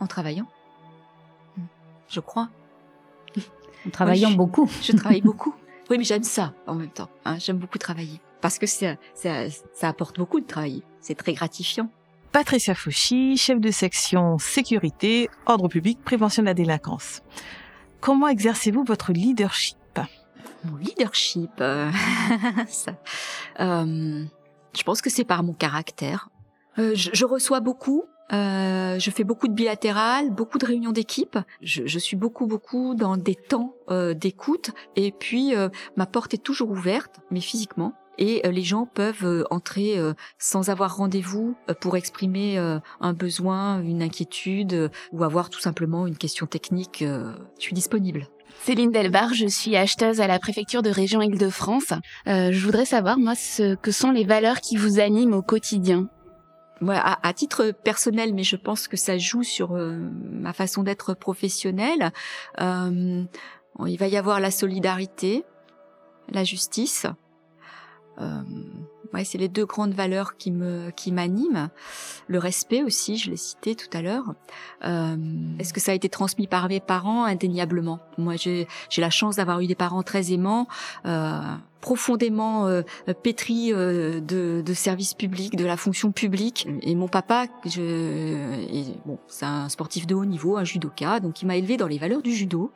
En 0.00 0.06
travaillant. 0.06 0.46
Je 2.08 2.20
crois. 2.20 2.48
En 3.86 3.90
travaillant 3.90 4.32
beaucoup. 4.32 4.70
Je 4.82 4.92
travaille 4.92 5.20
beaucoup. 5.22 5.54
Oui, 5.90 5.96
mais 5.98 6.04
j'aime 6.04 6.24
ça 6.24 6.52
en 6.66 6.74
même 6.74 6.90
temps. 6.90 7.08
Hein, 7.24 7.38
j'aime 7.38 7.56
beaucoup 7.56 7.78
travailler. 7.78 8.20
Parce 8.40 8.58
que 8.58 8.66
ça, 8.66 8.96
ça, 9.14 9.48
ça 9.72 9.88
apporte 9.88 10.18
beaucoup 10.18 10.40
de 10.40 10.46
travail. 10.46 10.82
C'est 11.00 11.14
très 11.14 11.32
gratifiant. 11.32 11.90
Patricia 12.32 12.74
Fauchy, 12.74 13.36
chef 13.36 13.58
de 13.58 13.70
section 13.70 14.38
sécurité, 14.38 15.30
ordre 15.46 15.68
public, 15.68 15.98
prévention 16.04 16.42
de 16.42 16.46
la 16.48 16.54
délinquance. 16.54 17.22
Comment 18.00 18.28
exercez-vous 18.28 18.84
votre 18.84 19.12
leadership? 19.12 19.76
Mon 20.64 20.76
leadership, 20.76 21.50
euh, 21.60 21.90
ça, 22.68 22.92
euh, 23.60 24.24
je 24.76 24.82
pense 24.82 25.00
que 25.00 25.08
c'est 25.08 25.24
par 25.24 25.42
mon 25.42 25.52
caractère. 25.52 26.28
Euh, 26.78 26.94
je, 26.94 27.10
je, 27.12 27.24
reçois 27.24 27.60
beaucoup, 27.60 28.04
euh, 28.32 28.98
je 28.98 29.10
fais 29.10 29.24
beaucoup 29.24 29.48
de 29.48 29.52
bilatérales, 29.52 30.30
beaucoup 30.30 30.58
de 30.58 30.66
réunions 30.66 30.92
d'équipe. 30.92 31.38
Je, 31.62 31.86
je, 31.86 31.98
suis 31.98 32.16
beaucoup, 32.16 32.46
beaucoup 32.46 32.94
dans 32.94 33.16
des 33.16 33.34
temps 33.34 33.74
euh, 33.90 34.14
d'écoute. 34.14 34.70
Et 34.96 35.12
puis, 35.12 35.54
euh, 35.54 35.68
ma 35.96 36.06
porte 36.06 36.34
est 36.34 36.42
toujours 36.42 36.70
ouverte, 36.70 37.20
mais 37.30 37.40
physiquement. 37.40 37.94
et 38.18 38.42
les 38.50 38.62
gens 38.62 38.84
peuvent 38.84 39.46
entrer 39.48 39.96
sans 40.38 40.70
avoir 40.70 40.96
rendez-vous 40.96 41.54
pour 41.80 41.96
exprimer 41.96 42.58
un 42.58 43.12
besoin, 43.12 43.80
une 43.80 44.02
inquiétude 44.02 44.90
ou 45.12 45.22
avoir 45.22 45.50
tout 45.50 45.60
simplement 45.60 46.04
une 46.08 46.16
question 46.16 46.46
technique. 46.46 47.04
je 47.04 47.62
suis 47.62 47.74
disponible. 47.74 48.26
Céline 48.64 48.90
Delbar, 48.90 49.32
je 49.34 49.46
suis 49.46 49.76
acheteuse 49.76 50.20
à 50.20 50.26
la 50.26 50.38
préfecture 50.38 50.82
de 50.82 50.90
région 50.90 51.22
Île-de-France. 51.22 51.92
Euh, 52.26 52.50
je 52.52 52.64
voudrais 52.64 52.84
savoir, 52.84 53.18
moi, 53.18 53.34
ce 53.34 53.76
que 53.76 53.92
sont 53.92 54.10
les 54.10 54.24
valeurs 54.24 54.60
qui 54.60 54.76
vous 54.76 55.00
animent 55.00 55.34
au 55.34 55.42
quotidien. 55.42 56.08
Ouais, 56.80 56.96
à, 56.96 57.32
titre 57.32 57.72
personnel, 57.72 58.34
mais 58.34 58.44
je 58.44 58.54
pense 58.54 58.86
que 58.86 58.96
ça 58.96 59.18
joue 59.18 59.42
sur 59.42 59.74
euh, 59.74 59.96
ma 60.30 60.52
façon 60.52 60.84
d'être 60.84 61.12
professionnelle. 61.12 62.12
Euh, 62.60 63.24
il 63.86 63.98
va 63.98 64.06
y 64.06 64.16
avoir 64.16 64.38
la 64.38 64.52
solidarité, 64.52 65.44
la 66.30 66.44
justice. 66.44 67.06
Euh, 68.20 68.42
ouais, 69.14 69.24
c'est 69.24 69.38
les 69.38 69.48
deux 69.48 69.66
grandes 69.66 69.94
valeurs 69.94 70.36
qui 70.36 70.50
me 70.50 70.90
qui 70.90 71.12
m'animent. 71.12 71.68
Le 72.26 72.38
respect 72.38 72.82
aussi, 72.82 73.16
je 73.16 73.30
l'ai 73.30 73.36
cité 73.36 73.74
tout 73.74 73.88
à 73.92 74.02
l'heure. 74.02 74.34
Euh, 74.84 75.16
Est-ce 75.58 75.72
que 75.72 75.80
ça 75.80 75.92
a 75.92 75.94
été 75.94 76.08
transmis 76.08 76.46
par 76.46 76.68
mes 76.68 76.80
parents? 76.80 77.24
Indéniablement. 77.24 78.00
Moi, 78.18 78.34
j'ai 78.36 78.66
la 78.96 79.10
chance 79.10 79.36
d'avoir 79.36 79.60
eu 79.60 79.66
des 79.66 79.74
parents 79.74 80.02
très 80.02 80.32
aimants. 80.32 80.66
Euh, 81.06 81.40
profondément 81.80 82.66
euh, 82.66 82.82
pétri 83.22 83.72
euh, 83.72 84.20
de, 84.20 84.62
de 84.64 84.74
services 84.74 85.14
publics, 85.14 85.54
de 85.54 85.64
la 85.64 85.76
fonction 85.76 86.10
publique. 86.12 86.66
Et 86.82 86.94
mon 86.94 87.08
papa, 87.08 87.46
je, 87.64 88.90
bon, 89.06 89.18
c'est 89.28 89.44
un 89.44 89.68
sportif 89.68 90.06
de 90.06 90.14
haut 90.14 90.24
niveau, 90.24 90.56
un 90.56 90.64
judoka, 90.64 91.20
donc 91.20 91.40
il 91.42 91.46
m'a 91.46 91.56
élevé 91.56 91.76
dans 91.76 91.86
les 91.86 91.98
valeurs 91.98 92.22
du 92.22 92.32
judo. 92.32 92.72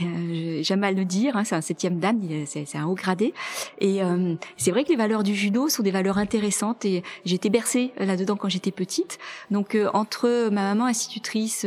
Euh, 0.00 0.60
J'aime 0.62 0.84
à 0.84 0.90
le 0.90 1.04
dire, 1.04 1.36
hein, 1.36 1.44
c'est 1.44 1.54
un 1.54 1.60
septième 1.60 1.98
dan, 1.98 2.20
c'est 2.46 2.76
un 2.76 2.86
haut 2.86 2.94
gradé. 2.94 3.32
Et 3.78 4.02
euh, 4.02 4.34
c'est 4.56 4.70
vrai 4.70 4.84
que 4.84 4.88
les 4.90 4.96
valeurs 4.96 5.22
du 5.22 5.34
judo 5.34 5.68
sont 5.68 5.82
des 5.82 5.90
valeurs 5.90 6.18
intéressantes 6.18 6.84
et 6.84 7.02
été 7.24 7.48
bercée 7.48 7.92
là-dedans 7.96 8.36
quand 8.36 8.48
j'étais 8.48 8.72
petite. 8.72 9.18
Donc 9.50 9.78
entre 9.94 10.48
ma 10.50 10.62
maman 10.62 10.86
institutrice, 10.86 11.64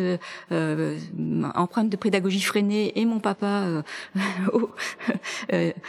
empreinte 0.51 1.89
de 1.89 1.97
pédagogie 1.97 2.41
freinée, 2.41 2.99
et 2.99 3.05
mon 3.05 3.19
papa 3.19 3.83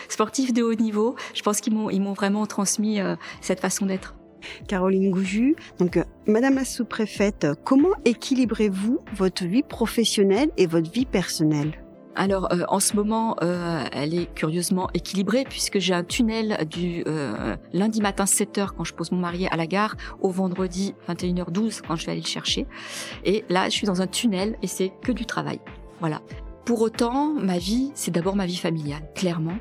sportif 0.08 0.52
de 0.52 0.62
haut 0.62 0.74
niveau, 0.74 0.83
niveau. 0.84 1.16
Je 1.34 1.42
pense 1.42 1.60
qu'ils 1.60 1.74
m'ont, 1.74 1.90
ils 1.90 2.00
m'ont 2.00 2.12
vraiment 2.12 2.46
transmis 2.46 3.00
euh, 3.00 3.16
cette 3.40 3.60
façon 3.60 3.86
d'être. 3.86 4.14
Caroline 4.68 5.10
Gouju, 5.10 5.56
donc 5.78 5.96
euh, 5.96 6.04
Madame 6.26 6.56
la 6.56 6.66
sous-préfète, 6.66 7.46
comment 7.64 7.94
équilibrez-vous 8.04 8.98
votre 9.16 9.44
vie 9.44 9.62
professionnelle 9.62 10.50
et 10.58 10.66
votre 10.66 10.90
vie 10.90 11.06
personnelle? 11.06 11.72
Alors 12.14 12.52
euh, 12.52 12.64
en 12.68 12.78
ce 12.78 12.94
moment, 12.94 13.36
elle 13.40 14.14
est 14.14 14.32
curieusement 14.34 14.88
équilibrée 14.92 15.44
puisque 15.48 15.78
j'ai 15.78 15.94
un 15.94 16.04
tunnel 16.04 16.66
du 16.70 17.04
lundi 17.72 18.02
matin 18.02 18.24
7h 18.24 18.68
quand 18.76 18.84
je 18.84 18.92
pose 18.92 19.10
mon 19.12 19.18
mari 19.18 19.48
à 19.48 19.56
la 19.56 19.66
gare 19.66 19.96
au 20.20 20.28
vendredi 20.30 20.94
21h12 21.08 21.80
quand 21.80 21.96
je 21.96 22.04
vais 22.04 22.12
aller 22.12 22.20
le 22.20 22.26
chercher. 22.26 22.66
Et 23.24 23.44
là, 23.48 23.64
je 23.70 23.74
suis 23.74 23.86
dans 23.86 24.02
un 24.02 24.06
tunnel 24.06 24.56
et 24.62 24.66
c'est 24.66 24.92
que 25.02 25.10
du 25.10 25.24
travail. 25.24 25.58
Voilà. 26.00 26.20
Pour 26.64 26.80
autant, 26.80 27.34
ma 27.34 27.58
vie, 27.58 27.92
c'est 27.94 28.10
d'abord 28.10 28.36
ma 28.36 28.46
vie 28.46 28.56
familiale, 28.56 29.02
clairement. 29.14 29.58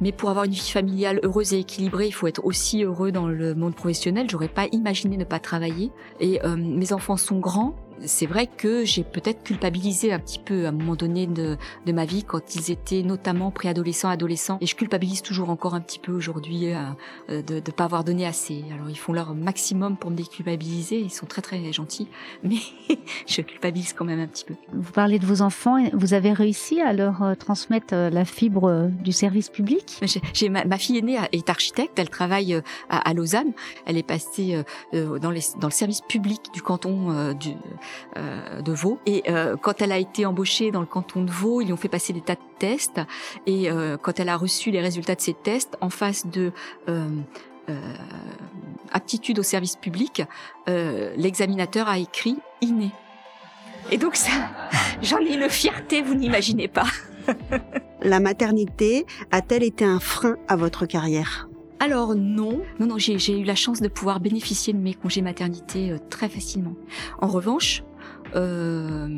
Mais 0.00 0.12
pour 0.12 0.30
avoir 0.30 0.44
une 0.44 0.52
vie 0.52 0.70
familiale 0.70 1.20
heureuse 1.22 1.52
et 1.52 1.60
équilibrée, 1.60 2.06
il 2.06 2.12
faut 2.12 2.26
être 2.26 2.44
aussi 2.44 2.82
heureux 2.84 3.12
dans 3.12 3.28
le 3.28 3.54
monde 3.54 3.74
professionnel. 3.74 4.28
J'aurais 4.30 4.48
pas 4.48 4.66
imaginé 4.72 5.16
ne 5.16 5.24
pas 5.24 5.38
travailler. 5.38 5.90
Et 6.20 6.44
euh, 6.44 6.56
mes 6.56 6.92
enfants 6.92 7.16
sont 7.16 7.38
grands, 7.38 7.74
c'est 8.04 8.26
vrai 8.26 8.46
que 8.46 8.84
j'ai 8.84 9.04
peut-être 9.04 9.42
culpabilisé 9.42 10.12
un 10.12 10.18
petit 10.18 10.38
peu 10.38 10.66
à 10.66 10.68
un 10.68 10.72
moment 10.72 10.96
donné 10.96 11.26
de, 11.26 11.56
de 11.86 11.92
ma 11.92 12.04
vie 12.04 12.24
quand 12.24 12.54
ils 12.54 12.70
étaient 12.70 13.02
notamment 13.02 13.50
préadolescents, 13.50 14.08
adolescents. 14.08 14.58
Et 14.60 14.66
je 14.66 14.76
culpabilise 14.76 15.22
toujours 15.22 15.50
encore 15.50 15.74
un 15.74 15.80
petit 15.80 15.98
peu 15.98 16.12
aujourd'hui 16.12 16.72
euh, 16.72 16.82
euh, 17.30 17.42
de 17.42 17.54
ne 17.54 17.60
pas 17.60 17.84
avoir 17.84 18.04
donné 18.04 18.26
assez. 18.26 18.64
Alors 18.72 18.90
ils 18.90 18.98
font 18.98 19.12
leur 19.12 19.34
maximum 19.34 19.96
pour 19.96 20.10
me 20.10 20.16
déculpabiliser. 20.16 21.00
Ils 21.00 21.10
sont 21.10 21.26
très 21.26 21.42
très 21.42 21.72
gentils, 21.72 22.08
mais 22.42 22.56
je 23.26 23.40
culpabilise 23.42 23.92
quand 23.92 24.04
même 24.04 24.20
un 24.20 24.26
petit 24.26 24.44
peu. 24.44 24.54
Vous 24.72 24.92
parlez 24.92 25.18
de 25.18 25.26
vos 25.26 25.42
enfants. 25.42 25.76
Vous 25.92 26.14
avez 26.14 26.32
réussi 26.32 26.80
à 26.80 26.92
leur 26.92 27.22
euh, 27.22 27.34
transmettre 27.34 27.94
la 27.94 28.24
fibre 28.24 28.90
du 29.02 29.12
service 29.12 29.48
public? 29.48 30.00
J'ai 30.32 30.48
ma, 30.48 30.64
ma, 30.64 30.78
fille 30.78 30.98
aînée 30.98 31.18
est 31.32 31.48
architecte. 31.48 31.98
Elle 31.98 32.10
travaille 32.10 32.54
à, 32.88 33.08
à 33.08 33.14
Lausanne. 33.14 33.52
Elle 33.86 33.96
est 33.96 34.02
passée 34.02 34.62
dans, 34.92 35.30
les, 35.30 35.40
dans 35.60 35.68
le 35.68 35.72
service 35.72 36.00
public 36.02 36.40
du 36.52 36.62
canton 36.62 37.32
du 37.34 37.54
euh, 38.16 38.60
de 38.62 38.72
Vaud. 38.72 38.98
Et 39.06 39.24
euh, 39.28 39.56
quand 39.56 39.82
elle 39.82 39.92
a 39.92 39.98
été 39.98 40.26
embauchée 40.26 40.70
dans 40.70 40.80
le 40.80 40.86
canton 40.86 41.22
de 41.22 41.30
Vaud, 41.30 41.60
ils 41.60 41.66
lui 41.66 41.72
ont 41.72 41.78
fait 41.78 41.88
passer 41.88 42.12
des 42.12 42.20
tas 42.20 42.34
de 42.34 42.40
tests. 42.58 43.00
Et 43.46 43.70
euh, 43.70 43.96
quand 43.96 44.20
elle 44.20 44.28
a 44.28 44.36
reçu 44.36 44.70
les 44.70 44.80
résultats 44.80 45.14
de 45.14 45.20
ces 45.20 45.34
tests, 45.34 45.76
en 45.80 45.90
face 45.90 46.26
de 46.26 46.52
aptitude 48.92 49.40
au 49.40 49.42
service 49.42 49.74
public, 49.74 50.22
l'examinateur 50.68 51.88
a 51.88 51.98
écrit 51.98 52.38
inné. 52.60 52.92
Et 53.90 53.98
donc 53.98 54.14
ça, 54.14 54.30
j'en 55.02 55.18
ai 55.18 55.34
une 55.34 55.48
fierté, 55.48 56.00
vous 56.00 56.14
n'imaginez 56.14 56.68
pas. 56.68 56.86
La 58.02 58.20
maternité 58.20 59.04
a-t-elle 59.32 59.64
été 59.64 59.84
un 59.84 59.98
frein 59.98 60.36
à 60.46 60.54
votre 60.54 60.86
carrière? 60.86 61.48
Alors 61.78 62.14
non, 62.14 62.62
non, 62.80 62.86
non, 62.86 62.98
j'ai 62.98 63.38
eu 63.38 63.44
la 63.44 63.54
chance 63.54 63.80
de 63.80 63.88
pouvoir 63.88 64.20
bénéficier 64.20 64.72
de 64.72 64.78
mes 64.78 64.94
congés 64.94 65.20
maternité 65.20 65.90
euh, 65.90 65.98
très 66.10 66.28
facilement. 66.28 66.74
En 67.20 67.28
revanche, 67.28 67.82
euh, 68.34 69.08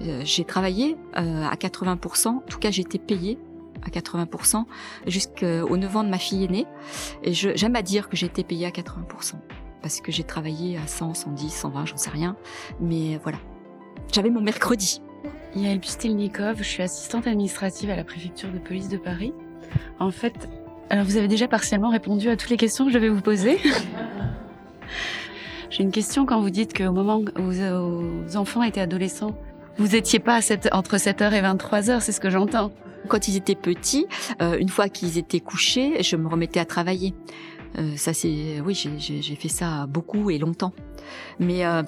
euh 0.00 0.22
j'ai 0.24 0.44
travaillé 0.44 0.96
euh, 1.18 1.44
à 1.44 1.54
80%, 1.54 2.28
en 2.28 2.40
tout 2.40 2.58
cas 2.58 2.70
été 2.70 2.98
payée 2.98 3.38
à 3.84 3.90
80% 3.90 4.64
jusqu'au 5.06 5.76
9 5.76 5.96
ans 5.96 6.04
de 6.04 6.08
ma 6.08 6.18
fille 6.18 6.44
aînée. 6.44 6.66
Et 7.22 7.32
j'aime 7.32 7.76
à 7.76 7.82
dire 7.82 8.08
que 8.08 8.16
j'ai 8.16 8.26
été 8.26 8.44
payée 8.44 8.66
à 8.66 8.70
80% 8.70 9.34
parce 9.82 10.00
que 10.00 10.12
j'ai 10.12 10.22
travaillé 10.22 10.78
à 10.78 10.86
100, 10.86 11.14
110, 11.14 11.50
120, 11.50 11.86
j'en 11.86 11.96
sais 11.96 12.10
rien. 12.10 12.36
Mais 12.80 13.18
voilà, 13.22 13.38
j'avais 14.12 14.30
mon 14.30 14.40
mercredi. 14.40 15.02
Yael 15.54 15.80
Bustilnikov, 15.80 16.58
je 16.58 16.62
suis 16.62 16.82
assistante 16.82 17.26
administrative 17.26 17.90
à 17.90 17.96
la 17.96 18.04
préfecture 18.04 18.50
de 18.50 18.58
police 18.58 18.88
de 18.88 18.96
Paris. 18.96 19.34
En 19.98 20.10
fait, 20.10 20.48
alors 20.92 21.06
vous 21.06 21.16
avez 21.16 21.26
déjà 21.26 21.48
partiellement 21.48 21.88
répondu 21.88 22.28
à 22.28 22.36
toutes 22.36 22.50
les 22.50 22.58
questions 22.58 22.84
que 22.84 22.92
je 22.92 22.98
vais 22.98 23.08
vous 23.08 23.22
poser. 23.22 23.58
J'ai 25.70 25.82
une 25.82 25.90
question 25.90 26.26
quand 26.26 26.38
vous 26.42 26.50
dites 26.50 26.76
qu'au 26.76 26.92
moment 26.92 27.22
où 27.38 27.50
vos 27.50 28.36
enfants 28.36 28.62
étaient 28.62 28.82
adolescents, 28.82 29.34
vous 29.78 29.88
n'étiez 29.88 30.18
pas 30.18 30.40
entre 30.72 30.96
7h 30.98 31.32
et 31.32 31.40
23h, 31.40 32.00
c'est 32.00 32.12
ce 32.12 32.20
que 32.20 32.28
j'entends. 32.28 32.72
Quand 33.08 33.26
ils 33.26 33.38
étaient 33.38 33.54
petits, 33.54 34.04
euh, 34.42 34.58
une 34.58 34.68
fois 34.68 34.90
qu'ils 34.90 35.16
étaient 35.16 35.40
couchés, 35.40 36.02
je 36.02 36.14
me 36.16 36.28
remettais 36.28 36.60
à 36.60 36.66
travailler. 36.66 37.14
Euh, 37.78 37.96
ça 37.96 38.12
c'est, 38.12 38.60
oui, 38.60 38.74
j'ai 38.98 39.34
fait 39.34 39.48
ça 39.48 39.86
beaucoup 39.88 40.28
et 40.28 40.36
longtemps. 40.36 40.74
Mais 41.40 41.64
euh, 41.64 41.82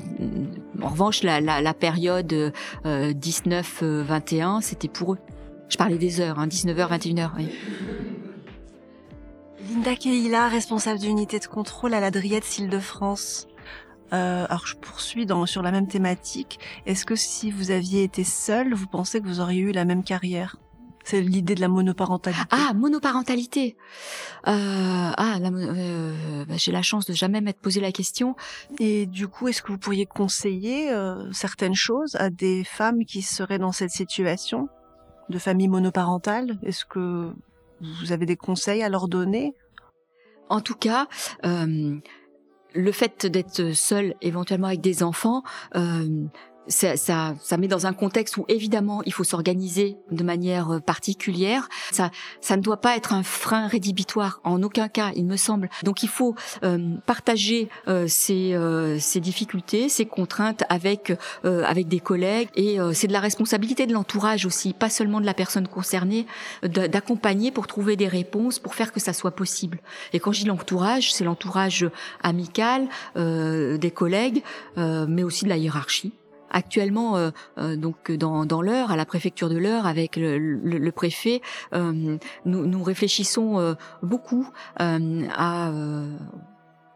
en 0.80 0.88
revanche, 0.88 1.22
la, 1.22 1.42
la, 1.42 1.60
la 1.60 1.74
période 1.74 2.54
19-21, 2.86 4.62
c'était 4.62 4.88
pour 4.88 5.12
eux. 5.12 5.18
Je 5.68 5.76
parlais 5.76 5.98
des 5.98 6.20
heures, 6.20 6.38
hein, 6.38 6.46
19h, 6.46 6.88
21h. 6.88 7.30
Oui. 7.36 7.48
Linda 9.68 9.96
Keila, 9.96 10.48
responsable 10.48 10.98
d'unité 10.98 11.38
de 11.38 11.46
contrôle 11.46 11.94
à 11.94 12.00
la 12.00 12.10
Driette 12.10 12.58
Île-de-France. 12.58 13.48
Euh, 14.12 14.44
alors 14.48 14.66
je 14.66 14.76
poursuis 14.76 15.24
dans, 15.24 15.46
sur 15.46 15.62
la 15.62 15.72
même 15.72 15.88
thématique. 15.88 16.58
Est-ce 16.84 17.06
que 17.06 17.16
si 17.16 17.50
vous 17.50 17.70
aviez 17.70 18.02
été 18.02 18.24
seule, 18.24 18.74
vous 18.74 18.86
pensez 18.86 19.20
que 19.20 19.26
vous 19.26 19.40
auriez 19.40 19.62
eu 19.62 19.72
la 19.72 19.84
même 19.84 20.04
carrière? 20.04 20.56
C'est 21.04 21.20
l'idée 21.20 21.54
de 21.54 21.60
la 21.60 21.68
monoparentalité. 21.68 22.42
Ah, 22.50 22.72
monoparentalité. 22.74 23.76
Euh, 24.46 25.12
ah, 25.16 25.36
euh, 25.38 26.44
bah, 26.46 26.54
j'ai 26.56 26.72
la 26.72 26.82
chance 26.82 27.04
de 27.06 27.12
jamais 27.12 27.42
m'être 27.42 27.60
posé 27.60 27.80
la 27.80 27.92
question. 27.92 28.36
Et 28.78 29.04
du 29.04 29.28
coup, 29.28 29.48
est-ce 29.48 29.62
que 29.62 29.72
vous 29.72 29.78
pourriez 29.78 30.06
conseiller 30.06 30.90
euh, 30.90 31.30
certaines 31.32 31.74
choses 31.74 32.16
à 32.16 32.30
des 32.30 32.64
femmes 32.64 33.04
qui 33.04 33.20
seraient 33.20 33.58
dans 33.58 33.72
cette 33.72 33.90
situation? 33.90 34.68
De 35.28 35.38
famille 35.38 35.68
monoparentale 35.68 36.58
Est-ce 36.62 36.86
que 36.86 37.34
vous 37.80 38.12
avez 38.12 38.26
des 38.26 38.36
conseils 38.36 38.82
à 38.82 38.88
leur 38.88 39.08
donner? 39.08 39.54
En 40.48 40.60
tout 40.60 40.74
cas, 40.74 41.08
euh, 41.44 41.96
le 42.74 42.92
fait 42.92 43.26
d'être 43.26 43.72
seul, 43.72 44.14
éventuellement 44.20 44.66
avec 44.66 44.80
des 44.80 45.02
enfants, 45.02 45.42
euh, 45.74 46.26
ça, 46.68 46.96
ça, 46.96 47.34
ça, 47.40 47.56
met 47.56 47.68
dans 47.68 47.86
un 47.86 47.92
contexte 47.92 48.36
où 48.36 48.44
évidemment 48.48 49.02
il 49.04 49.12
faut 49.12 49.24
s'organiser 49.24 49.96
de 50.10 50.24
manière 50.24 50.74
euh, 50.74 50.80
particulière. 50.80 51.68
Ça, 51.90 52.10
ça 52.40 52.56
ne 52.56 52.62
doit 52.62 52.80
pas 52.80 52.96
être 52.96 53.12
un 53.12 53.22
frein 53.22 53.66
rédhibitoire 53.66 54.40
en 54.44 54.62
aucun 54.62 54.88
cas, 54.88 55.12
il 55.16 55.26
me 55.26 55.36
semble. 55.36 55.68
Donc 55.82 56.02
il 56.02 56.08
faut 56.08 56.34
euh, 56.62 56.96
partager 57.06 57.68
euh, 57.88 58.06
ces, 58.08 58.54
euh, 58.54 58.98
ces, 58.98 59.20
difficultés, 59.20 59.88
ces 59.88 60.06
contraintes 60.06 60.64
avec 60.68 61.12
euh, 61.44 61.64
avec 61.64 61.88
des 61.88 62.00
collègues 62.00 62.48
et 62.54 62.78
c'est 62.92 63.06
de 63.06 63.12
la 63.12 63.20
responsabilité 63.20 63.86
de 63.86 63.92
l'entourage 63.92 64.46
aussi, 64.46 64.72
pas 64.72 64.90
seulement 64.90 65.20
de 65.20 65.26
la 65.26 65.34
personne 65.34 65.68
concernée, 65.68 66.26
d'accompagner 66.62 67.50
pour 67.50 67.66
trouver 67.66 67.96
des 67.96 68.08
réponses, 68.08 68.58
pour 68.58 68.74
faire 68.74 68.92
que 68.92 69.00
ça 69.00 69.12
soit 69.12 69.30
possible. 69.30 69.80
Et 70.12 70.20
quand 70.20 70.32
je 70.32 70.40
dis 70.40 70.46
l'entourage, 70.46 71.12
c'est 71.12 71.24
l'entourage 71.24 71.86
amical 72.22 72.88
des 73.16 73.92
collègues, 73.94 74.42
mais 74.76 75.22
aussi 75.22 75.44
de 75.44 75.50
la 75.50 75.56
hiérarchie 75.56 76.12
actuellement, 76.54 77.30
donc 77.58 78.10
dans, 78.12 78.46
dans 78.46 78.62
à 78.62 78.96
la 78.96 79.04
préfecture 79.04 79.48
de 79.48 79.58
l'heure, 79.58 79.86
avec 79.86 80.16
le, 80.16 80.90
préfet, 80.90 81.42
nous, 81.72 82.18
nous 82.44 82.82
réfléchissons 82.82 83.76
beaucoup 84.02 84.48
à 84.78 85.70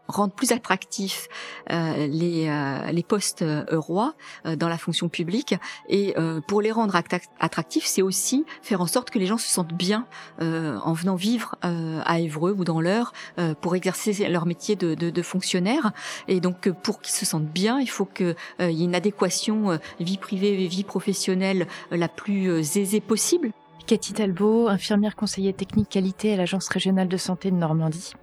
rendre 0.09 0.33
plus 0.33 0.51
attractifs 0.51 1.27
euh, 1.71 2.07
les, 2.07 2.47
euh, 2.49 2.91
les 2.91 3.03
postes 3.03 3.43
euh, 3.43 3.63
rois 3.71 4.15
euh, 4.45 4.55
dans 4.55 4.67
la 4.67 4.77
fonction 4.77 5.07
publique. 5.07 5.55
Et 5.87 6.15
euh, 6.17 6.41
pour 6.41 6.61
les 6.61 6.71
rendre 6.71 6.95
attractifs, 7.39 7.85
c'est 7.85 8.01
aussi 8.01 8.45
faire 8.61 8.81
en 8.81 8.87
sorte 8.87 9.11
que 9.11 9.19
les 9.19 9.27
gens 9.27 9.37
se 9.37 9.47
sentent 9.47 9.73
bien 9.73 10.05
en 10.39 10.93
venant 10.93 11.15
vivre 11.15 11.55
à 11.61 12.19
Évreux 12.19 12.55
ou 12.57 12.63
dans 12.63 12.81
l'heure 12.81 13.13
pour 13.61 13.75
exercer 13.75 14.27
leur 14.27 14.45
métier 14.45 14.75
de, 14.75 14.95
de, 14.95 15.09
de 15.09 15.21
fonctionnaire. 15.21 15.91
Et 16.27 16.39
donc 16.39 16.69
pour 16.69 17.01
qu'ils 17.01 17.13
se 17.13 17.25
sentent 17.25 17.45
bien, 17.45 17.79
il 17.79 17.89
faut 17.89 18.05
qu'il 18.05 18.35
y 18.59 18.81
ait 18.81 18.85
une 18.85 18.95
adéquation 18.95 19.79
vie 19.99 20.17
privée 20.17 20.63
et 20.63 20.67
vie 20.67 20.83
professionnelle 20.83 21.67
la 21.91 22.07
plus 22.07 22.49
aisée 22.77 23.01
possible. 23.01 23.51
Cathy 23.85 24.13
Talbot, 24.13 24.67
infirmière 24.67 25.15
conseillère 25.15 25.55
technique 25.55 25.89
qualité 25.89 26.33
à 26.33 26.37
l'Agence 26.37 26.67
régionale 26.69 27.07
de 27.07 27.17
santé 27.17 27.51
de 27.51 27.55
Normandie. 27.55 28.13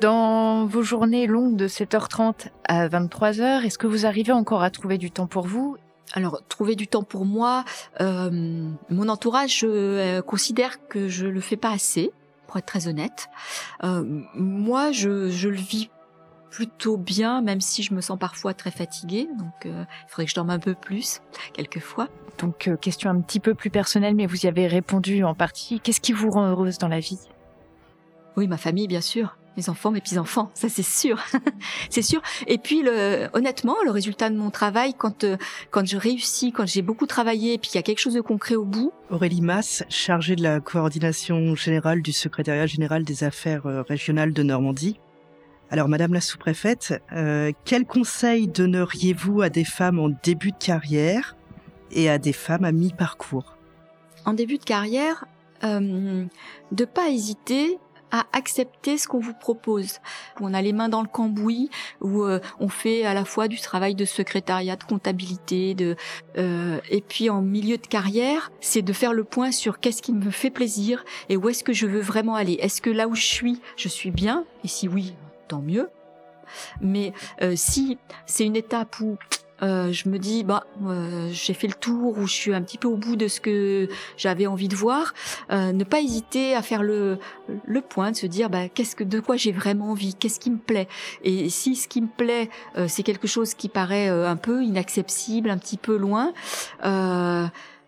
Dans 0.00 0.66
vos 0.66 0.82
journées 0.82 1.26
longues 1.26 1.56
de 1.56 1.68
7h30 1.68 2.48
à 2.68 2.88
23h, 2.88 3.64
est-ce 3.64 3.78
que 3.78 3.86
vous 3.86 4.06
arrivez 4.06 4.32
encore 4.32 4.62
à 4.62 4.70
trouver 4.70 4.98
du 4.98 5.10
temps 5.10 5.26
pour 5.26 5.46
vous? 5.46 5.76
Alors, 6.12 6.40
trouver 6.48 6.76
du 6.76 6.86
temps 6.86 7.02
pour 7.02 7.24
moi, 7.24 7.64
euh, 8.00 8.70
mon 8.90 9.08
entourage 9.08 9.62
euh, 9.64 10.22
considère 10.22 10.86
que 10.88 11.08
je 11.08 11.26
le 11.26 11.40
fais 11.40 11.56
pas 11.56 11.70
assez, 11.70 12.12
pour 12.46 12.56
être 12.58 12.66
très 12.66 12.88
honnête. 12.88 13.28
Euh, 13.82 14.04
moi, 14.34 14.92
je, 14.92 15.30
je, 15.30 15.48
le 15.48 15.56
vis 15.56 15.90
plutôt 16.50 16.96
bien, 16.96 17.42
même 17.42 17.60
si 17.60 17.82
je 17.82 17.92
me 17.92 18.00
sens 18.00 18.18
parfois 18.18 18.54
très 18.54 18.70
fatiguée. 18.70 19.28
Donc, 19.38 19.64
il 19.64 19.86
faudrait 20.08 20.24
que 20.24 20.30
je 20.30 20.36
dorme 20.36 20.50
un 20.50 20.58
peu 20.58 20.74
plus, 20.74 21.20
quelquefois. 21.52 22.08
Donc, 22.38 22.70
question 22.80 23.10
un 23.10 23.20
petit 23.20 23.40
peu 23.40 23.54
plus 23.54 23.70
personnelle, 23.70 24.14
mais 24.14 24.26
vous 24.26 24.46
y 24.46 24.48
avez 24.48 24.66
répondu 24.68 25.24
en 25.24 25.34
partie. 25.34 25.80
Qu'est-ce 25.80 26.00
qui 26.00 26.12
vous 26.12 26.30
rend 26.30 26.46
heureuse 26.46 26.78
dans 26.78 26.88
la 26.88 27.00
vie? 27.00 27.18
Oui, 28.36 28.46
ma 28.46 28.58
famille, 28.58 28.88
bien 28.88 29.00
sûr 29.00 29.36
mes 29.56 29.68
enfants, 29.68 29.90
mes 29.90 30.00
petits-enfants, 30.00 30.50
ça 30.54 30.68
c'est 30.68 30.82
sûr, 30.82 31.22
c'est 31.90 32.02
sûr. 32.02 32.20
Et 32.46 32.58
puis 32.58 32.82
le, 32.82 33.28
honnêtement, 33.32 33.76
le 33.84 33.90
résultat 33.90 34.30
de 34.30 34.36
mon 34.36 34.50
travail, 34.50 34.94
quand 34.94 35.24
euh, 35.24 35.36
quand 35.70 35.86
je 35.86 35.96
réussis, 35.96 36.52
quand 36.52 36.66
j'ai 36.66 36.82
beaucoup 36.82 37.06
travaillé, 37.06 37.54
et 37.54 37.58
puis 37.58 37.70
il 37.72 37.76
y 37.76 37.78
a 37.78 37.82
quelque 37.82 38.00
chose 38.00 38.14
de 38.14 38.20
concret 38.20 38.54
au 38.54 38.64
bout. 38.64 38.92
Aurélie 39.10 39.40
Mass, 39.40 39.84
chargée 39.88 40.36
de 40.36 40.42
la 40.42 40.60
coordination 40.60 41.54
générale 41.54 42.02
du 42.02 42.12
secrétariat 42.12 42.66
général 42.66 43.04
des 43.04 43.24
affaires 43.24 43.66
euh, 43.66 43.82
régionales 43.82 44.32
de 44.32 44.42
Normandie. 44.42 44.98
Alors, 45.70 45.88
Madame 45.88 46.14
la 46.14 46.20
sous-préfète, 46.20 47.02
euh, 47.12 47.50
quel 47.64 47.86
conseil 47.86 48.46
donneriez-vous 48.46 49.42
à 49.42 49.48
des 49.48 49.64
femmes 49.64 49.98
en 49.98 50.10
début 50.22 50.52
de 50.52 50.58
carrière 50.58 51.36
et 51.90 52.08
à 52.08 52.18
des 52.18 52.32
femmes 52.32 52.64
à 52.64 52.70
mi-parcours? 52.70 53.56
En 54.24 54.32
début 54.32 54.58
de 54.58 54.64
carrière, 54.64 55.24
euh, 55.64 56.24
de 56.70 56.84
pas 56.84 57.08
hésiter 57.08 57.78
à 58.10 58.26
accepter 58.32 58.98
ce 58.98 59.08
qu'on 59.08 59.18
vous 59.18 59.34
propose. 59.34 59.98
On 60.40 60.54
a 60.54 60.62
les 60.62 60.72
mains 60.72 60.88
dans 60.88 61.02
le 61.02 61.08
cambouis, 61.08 61.70
où 62.00 62.22
euh, 62.22 62.40
on 62.60 62.68
fait 62.68 63.04
à 63.04 63.14
la 63.14 63.24
fois 63.24 63.48
du 63.48 63.60
travail 63.60 63.94
de 63.94 64.04
secrétariat, 64.04 64.76
de 64.76 64.84
comptabilité, 64.84 65.74
de 65.74 65.96
euh, 66.38 66.78
et 66.90 67.00
puis 67.00 67.30
en 67.30 67.42
milieu 67.42 67.78
de 67.78 67.86
carrière, 67.86 68.52
c'est 68.60 68.82
de 68.82 68.92
faire 68.92 69.12
le 69.12 69.24
point 69.24 69.52
sur 69.52 69.80
qu'est-ce 69.80 70.02
qui 70.02 70.12
me 70.12 70.30
fait 70.30 70.50
plaisir 70.50 71.04
et 71.28 71.36
où 71.36 71.48
est-ce 71.48 71.64
que 71.64 71.72
je 71.72 71.86
veux 71.86 72.00
vraiment 72.00 72.34
aller. 72.34 72.58
Est-ce 72.60 72.80
que 72.80 72.90
là 72.90 73.08
où 73.08 73.14
je 73.14 73.24
suis, 73.24 73.60
je 73.76 73.88
suis 73.88 74.10
bien? 74.10 74.44
Et 74.64 74.68
si 74.68 74.88
oui, 74.88 75.14
tant 75.48 75.60
mieux. 75.60 75.88
Mais 76.80 77.12
euh, 77.42 77.54
si 77.56 77.98
c'est 78.26 78.44
une 78.44 78.56
étape 78.56 79.00
où 79.00 79.16
euh, 79.62 79.92
je 79.92 80.08
me 80.08 80.18
dis 80.18 80.44
bah 80.44 80.64
euh, 80.86 81.28
j'ai 81.32 81.54
fait 81.54 81.66
le 81.66 81.74
tour 81.74 82.18
ou 82.18 82.26
je 82.26 82.32
suis 82.32 82.54
un 82.54 82.62
petit 82.62 82.78
peu 82.78 82.88
au 82.88 82.96
bout 82.96 83.16
de 83.16 83.28
ce 83.28 83.40
que 83.40 83.88
j'avais 84.16 84.46
envie 84.46 84.68
de 84.68 84.76
voir. 84.76 85.14
Euh, 85.50 85.72
ne 85.72 85.84
pas 85.84 86.00
hésiter 86.00 86.54
à 86.54 86.62
faire 86.62 86.82
le 86.82 87.18
le 87.64 87.80
point 87.80 88.10
de 88.10 88.16
se 88.16 88.26
dire 88.26 88.50
bah 88.50 88.68
qu'est-ce 88.68 88.96
que 88.96 89.04
de 89.04 89.20
quoi 89.20 89.36
j'ai 89.36 89.52
vraiment 89.52 89.90
envie 89.90 90.14
qu'est-ce 90.14 90.40
qui 90.40 90.50
me 90.50 90.58
plaît. 90.58 90.88
Et 91.22 91.48
si 91.48 91.76
ce 91.76 91.88
qui 91.88 92.02
me 92.02 92.08
plaît 92.08 92.50
euh, 92.76 92.86
c'est 92.88 93.02
quelque 93.02 93.26
chose 93.26 93.54
qui 93.54 93.68
paraît 93.68 94.10
euh, 94.10 94.28
un 94.28 94.36
peu 94.36 94.62
inaccessible 94.62 95.50
un 95.50 95.58
petit 95.58 95.76
peu 95.78 95.96
loin 95.96 96.32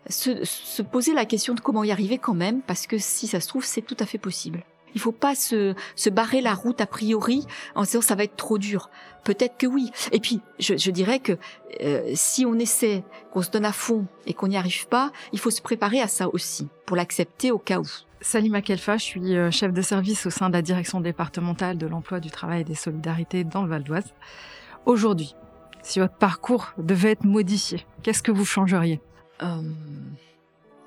se, 0.09 0.43
se 0.43 0.81
poser 0.81 1.13
la 1.13 1.25
question 1.25 1.53
de 1.53 1.59
comment 1.59 1.83
y 1.83 1.91
arriver 1.91 2.17
quand 2.17 2.33
même 2.33 2.61
parce 2.61 2.87
que 2.87 2.97
si 2.97 3.27
ça 3.27 3.39
se 3.39 3.47
trouve 3.47 3.63
c'est 3.63 3.81
tout 3.81 3.97
à 3.99 4.05
fait 4.05 4.17
possible 4.17 4.63
il 4.95 5.01
faut 5.01 5.11
pas 5.11 5.35
se, 5.35 5.73
se 5.95 6.09
barrer 6.09 6.41
la 6.41 6.53
route 6.53 6.81
a 6.81 6.85
priori 6.85 7.45
en 7.75 7.83
se 7.83 7.91
disant 7.91 8.01
ça 8.01 8.15
va 8.15 8.23
être 8.23 8.35
trop 8.35 8.57
dur. 8.57 8.89
Peut-être 9.23 9.57
que 9.57 9.67
oui. 9.67 9.91
Et 10.11 10.19
puis, 10.19 10.41
je, 10.59 10.77
je 10.77 10.91
dirais 10.91 11.19
que 11.19 11.37
euh, 11.81 12.11
si 12.15 12.45
on 12.45 12.55
essaie, 12.55 13.03
qu'on 13.31 13.41
se 13.41 13.51
donne 13.51 13.65
à 13.65 13.73
fond 13.73 14.07
et 14.25 14.33
qu'on 14.33 14.47
n'y 14.47 14.57
arrive 14.57 14.87
pas, 14.87 15.11
il 15.33 15.39
faut 15.39 15.51
se 15.51 15.61
préparer 15.61 16.01
à 16.01 16.07
ça 16.07 16.29
aussi, 16.29 16.67
pour 16.85 16.95
l'accepter 16.95 17.51
au 17.51 17.59
cas 17.59 17.79
où. 17.79 17.85
Salima 18.21 18.61
Kelfa, 18.61 18.97
je 18.97 19.03
suis 19.03 19.35
euh, 19.35 19.51
chef 19.51 19.71
de 19.71 19.81
service 19.81 20.25
au 20.25 20.29
sein 20.29 20.49
de 20.49 20.53
la 20.53 20.61
direction 20.61 20.99
départementale 20.99 21.77
de 21.77 21.87
l'emploi, 21.87 22.19
du 22.19 22.31
travail 22.31 22.61
et 22.61 22.65
des 22.65 22.75
solidarités 22.75 23.43
dans 23.43 23.63
le 23.63 23.69
Val 23.69 23.83
d'Oise. 23.83 24.13
Aujourd'hui, 24.85 25.35
si 25.83 25.99
votre 25.99 26.15
parcours 26.15 26.73
devait 26.77 27.11
être 27.11 27.25
modifié, 27.25 27.85
qu'est-ce 28.03 28.23
que 28.23 28.31
vous 28.31 28.45
changeriez? 28.45 28.99
Euh, 29.41 29.61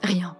Rien. 0.03 0.37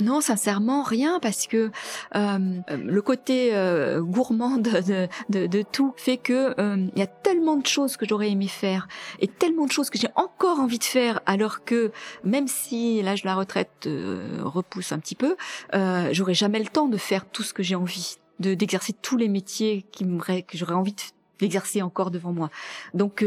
Non, 0.00 0.20
sincèrement, 0.20 0.82
rien, 0.82 1.18
parce 1.20 1.46
que 1.46 1.70
euh, 2.14 2.38
le 2.68 3.02
côté 3.02 3.54
euh, 3.54 4.02
gourmand 4.02 4.58
de, 4.58 5.08
de, 5.30 5.46
de, 5.46 5.62
tout 5.62 5.94
fait 5.96 6.18
que 6.18 6.54
euh, 6.60 6.86
il 6.94 6.98
y 6.98 7.02
a 7.02 7.06
tellement 7.06 7.56
de 7.56 7.66
choses 7.66 7.96
que 7.96 8.06
j'aurais 8.06 8.30
aimé 8.30 8.46
faire 8.46 8.88
et 9.20 9.28
tellement 9.28 9.64
de 9.64 9.72
choses 9.72 9.88
que 9.88 9.98
j'ai 9.98 10.10
encore 10.14 10.60
envie 10.60 10.78
de 10.78 10.84
faire, 10.84 11.20
alors 11.24 11.64
que 11.64 11.92
même 12.24 12.46
si 12.46 13.00
l'âge 13.00 13.22
de 13.22 13.28
la 13.28 13.34
retraite 13.34 13.86
euh, 13.86 14.40
repousse 14.42 14.92
un 14.92 14.98
petit 14.98 15.14
peu, 15.14 15.36
euh, 15.74 16.10
j'aurais 16.12 16.34
jamais 16.34 16.58
le 16.58 16.66
temps 16.66 16.88
de 16.88 16.98
faire 16.98 17.24
tout 17.26 17.42
ce 17.42 17.54
que 17.54 17.62
j'ai 17.62 17.74
envie, 17.74 18.16
de 18.38 18.52
d'exercer 18.52 18.92
tous 18.92 19.16
les 19.16 19.28
métiers 19.28 19.86
qui 19.92 20.04
que 20.46 20.58
j'aurais 20.58 20.74
envie 20.74 20.94
d'exercer 21.38 21.80
encore 21.80 22.10
devant 22.10 22.32
moi. 22.32 22.50
Donc, 22.92 23.24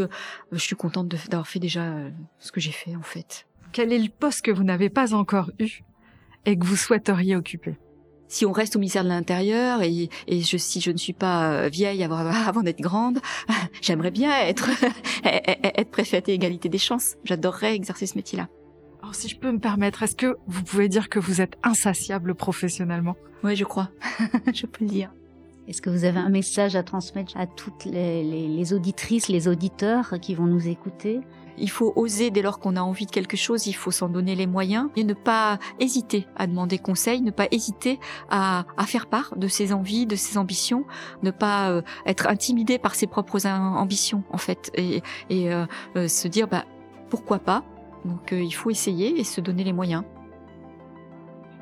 je 0.51 0.57
suis 0.57 0.75
contente 0.75 1.07
d'avoir 1.07 1.47
fait 1.47 1.59
déjà 1.59 1.93
ce 2.39 2.51
que 2.51 2.59
j'ai 2.59 2.71
fait 2.71 2.95
en 2.95 3.01
fait. 3.01 3.47
Quel 3.71 3.93
est 3.93 3.99
le 3.99 4.09
poste 4.09 4.43
que 4.43 4.51
vous 4.51 4.63
n'avez 4.63 4.89
pas 4.89 5.13
encore 5.13 5.51
eu? 5.59 5.83
Et 6.45 6.57
que 6.57 6.65
vous 6.65 6.75
souhaiteriez 6.75 7.35
occuper 7.35 7.77
si 8.29 8.45
on 8.45 8.53
reste 8.53 8.77
au 8.77 8.79
ministère 8.79 9.03
de 9.03 9.09
l'Intérieur 9.09 9.81
et, 9.81 10.09
et 10.27 10.41
je, 10.41 10.55
si 10.55 10.79
je 10.79 10.91
ne 10.91 10.97
suis 10.97 11.13
pas 11.13 11.51
euh, 11.51 11.67
vieille 11.67 12.03
avant, 12.03 12.17
avant 12.47 12.61
d'être 12.61 12.79
grande, 12.79 13.19
j'aimerais 13.81 14.11
bien 14.11 14.31
être, 14.31 14.69
être 15.25 15.91
préfète 15.91 16.29
et 16.29 16.33
égalité 16.33 16.69
des 16.69 16.77
chances. 16.77 17.15
J'adorerais 17.25 17.75
exercer 17.75 18.05
ce 18.05 18.15
métier-là. 18.15 18.47
Alors 19.01 19.15
si 19.15 19.27
je 19.27 19.37
peux 19.37 19.51
me 19.51 19.59
permettre, 19.59 20.03
est-ce 20.03 20.15
que 20.15 20.37
vous 20.47 20.63
pouvez 20.63 20.87
dire 20.87 21.09
que 21.09 21.19
vous 21.19 21.41
êtes 21.41 21.57
insatiable 21.63 22.35
professionnellement? 22.35 23.17
Oui, 23.43 23.55
je 23.55 23.63
crois. 23.63 23.89
je 24.53 24.65
peux 24.65 24.85
le 24.85 24.91
dire. 24.91 25.11
Est-ce 25.67 25.81
que 25.81 25.89
vous 25.89 26.03
avez 26.03 26.19
un 26.19 26.29
message 26.29 26.75
à 26.75 26.83
transmettre 26.83 27.37
à 27.37 27.47
toutes 27.47 27.85
les, 27.85 28.23
les, 28.23 28.47
les 28.47 28.73
auditrices, 28.73 29.27
les 29.27 29.47
auditeurs 29.47 30.15
qui 30.21 30.35
vont 30.35 30.45
nous 30.45 30.67
écouter? 30.67 31.21
Il 31.59 31.69
faut 31.69 31.93
oser 31.95 32.31
dès 32.31 32.41
lors 32.41 32.59
qu'on 32.59 32.75
a 32.75 32.81
envie 32.81 33.05
de 33.05 33.11
quelque 33.11 33.37
chose, 33.37 33.67
il 33.67 33.73
faut 33.73 33.91
s'en 33.91 34.09
donner 34.09 34.35
les 34.35 34.47
moyens 34.47 34.89
et 34.95 35.03
ne 35.03 35.13
pas 35.13 35.59
hésiter 35.79 36.27
à 36.35 36.47
demander 36.47 36.77
conseil, 36.77 37.21
ne 37.21 37.31
pas 37.31 37.47
hésiter 37.51 37.99
à, 38.29 38.65
faire 38.85 39.07
part 39.07 39.33
de 39.35 39.47
ses 39.47 39.73
envies, 39.73 40.05
de 40.05 40.15
ses 40.15 40.37
ambitions, 40.37 40.85
ne 41.21 41.31
pas 41.31 41.69
euh, 41.69 41.81
être 42.05 42.27
intimidé 42.27 42.79
par 42.79 42.95
ses 42.95 43.07
propres 43.07 43.45
ambitions 43.45 44.23
en 44.31 44.37
fait 44.37 44.71
et, 44.73 45.03
et 45.29 45.53
euh, 45.53 45.65
euh, 45.95 46.07
se 46.07 46.27
dire 46.27 46.47
bah 46.47 46.65
pourquoi 47.09 47.39
pas? 47.39 47.63
Donc 48.05 48.31
il 48.31 48.51
faut 48.51 48.71
essayer 48.71 49.19
et 49.19 49.23
se 49.23 49.41
donner 49.41 49.63
les 49.63 49.73
moyens. 49.73 50.03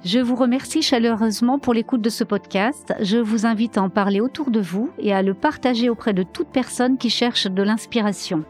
Je 0.06 0.20
vous 0.20 0.36
remercie 0.36 0.82
chaleureusement 0.82 1.58
pour 1.58 1.74
l'écoute 1.74 2.02
de 2.02 2.10
ce 2.10 2.24
podcast. 2.24 2.94
Je 3.02 3.18
vous 3.18 3.46
invite 3.46 3.78
à 3.78 3.82
en 3.82 3.90
parler 3.90 4.22
autour 4.22 4.52
de 4.52 4.62
vous 4.62 4.92
et 5.00 5.14
à 5.14 5.24
le 5.24 5.34
partager 5.34 5.90
auprès 5.90 6.14
de 6.14 6.24
toute 6.24 6.50
personne 6.50 6.98
qui 6.98 7.10
cherche 7.10 7.48
de 7.48 7.64
l'inspiration. 7.64 8.46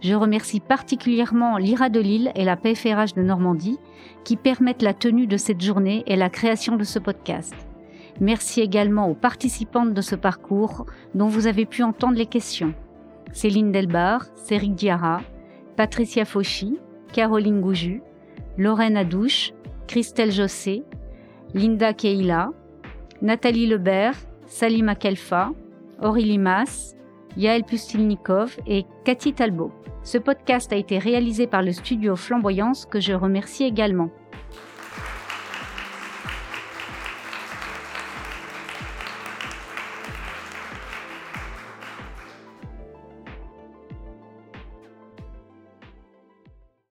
Je 0.00 0.14
remercie 0.14 0.60
particulièrement 0.60 1.56
l'IRA 1.56 1.88
de 1.88 2.00
Lille 2.00 2.32
et 2.34 2.44
la 2.44 2.56
PFRH 2.56 3.14
de 3.14 3.22
Normandie 3.22 3.78
qui 4.24 4.36
permettent 4.36 4.82
la 4.82 4.94
tenue 4.94 5.26
de 5.26 5.36
cette 5.36 5.60
journée 5.60 6.04
et 6.06 6.16
la 6.16 6.28
création 6.28 6.76
de 6.76 6.84
ce 6.84 6.98
podcast. 6.98 7.54
Merci 8.20 8.60
également 8.60 9.08
aux 9.08 9.14
participantes 9.14 9.94
de 9.94 10.00
ce 10.00 10.14
parcours 10.14 10.86
dont 11.14 11.26
vous 11.26 11.46
avez 11.46 11.66
pu 11.66 11.82
entendre 11.82 12.16
les 12.16 12.26
questions. 12.26 12.74
Céline 13.32 13.72
Delbar, 13.72 14.24
Céric 14.34 14.74
Diarra, 14.74 15.20
Patricia 15.76 16.24
Fauchy, 16.24 16.78
Caroline 17.12 17.60
Gouju, 17.60 18.02
Lorraine 18.56 18.96
Adouche, 18.96 19.52
Christelle 19.86 20.32
Jossé, 20.32 20.84
Linda 21.54 21.92
Keila, 21.92 22.50
Nathalie 23.22 23.66
Lebert, 23.66 24.16
Salima 24.46 24.94
Kelfa, 24.94 25.50
Aurélie 26.02 26.38
Mass, 26.38 26.95
Yael 27.36 27.64
Pustilnikov 27.64 28.56
et 28.66 28.86
Cathy 29.04 29.32
Talbot. 29.32 29.70
Ce 30.02 30.18
podcast 30.18 30.72
a 30.72 30.76
été 30.76 30.98
réalisé 30.98 31.46
par 31.46 31.62
le 31.62 31.72
studio 31.72 32.16
Flamboyance 32.16 32.86
que 32.86 33.00
je 33.00 33.12
remercie 33.12 33.64
également. 33.64 34.10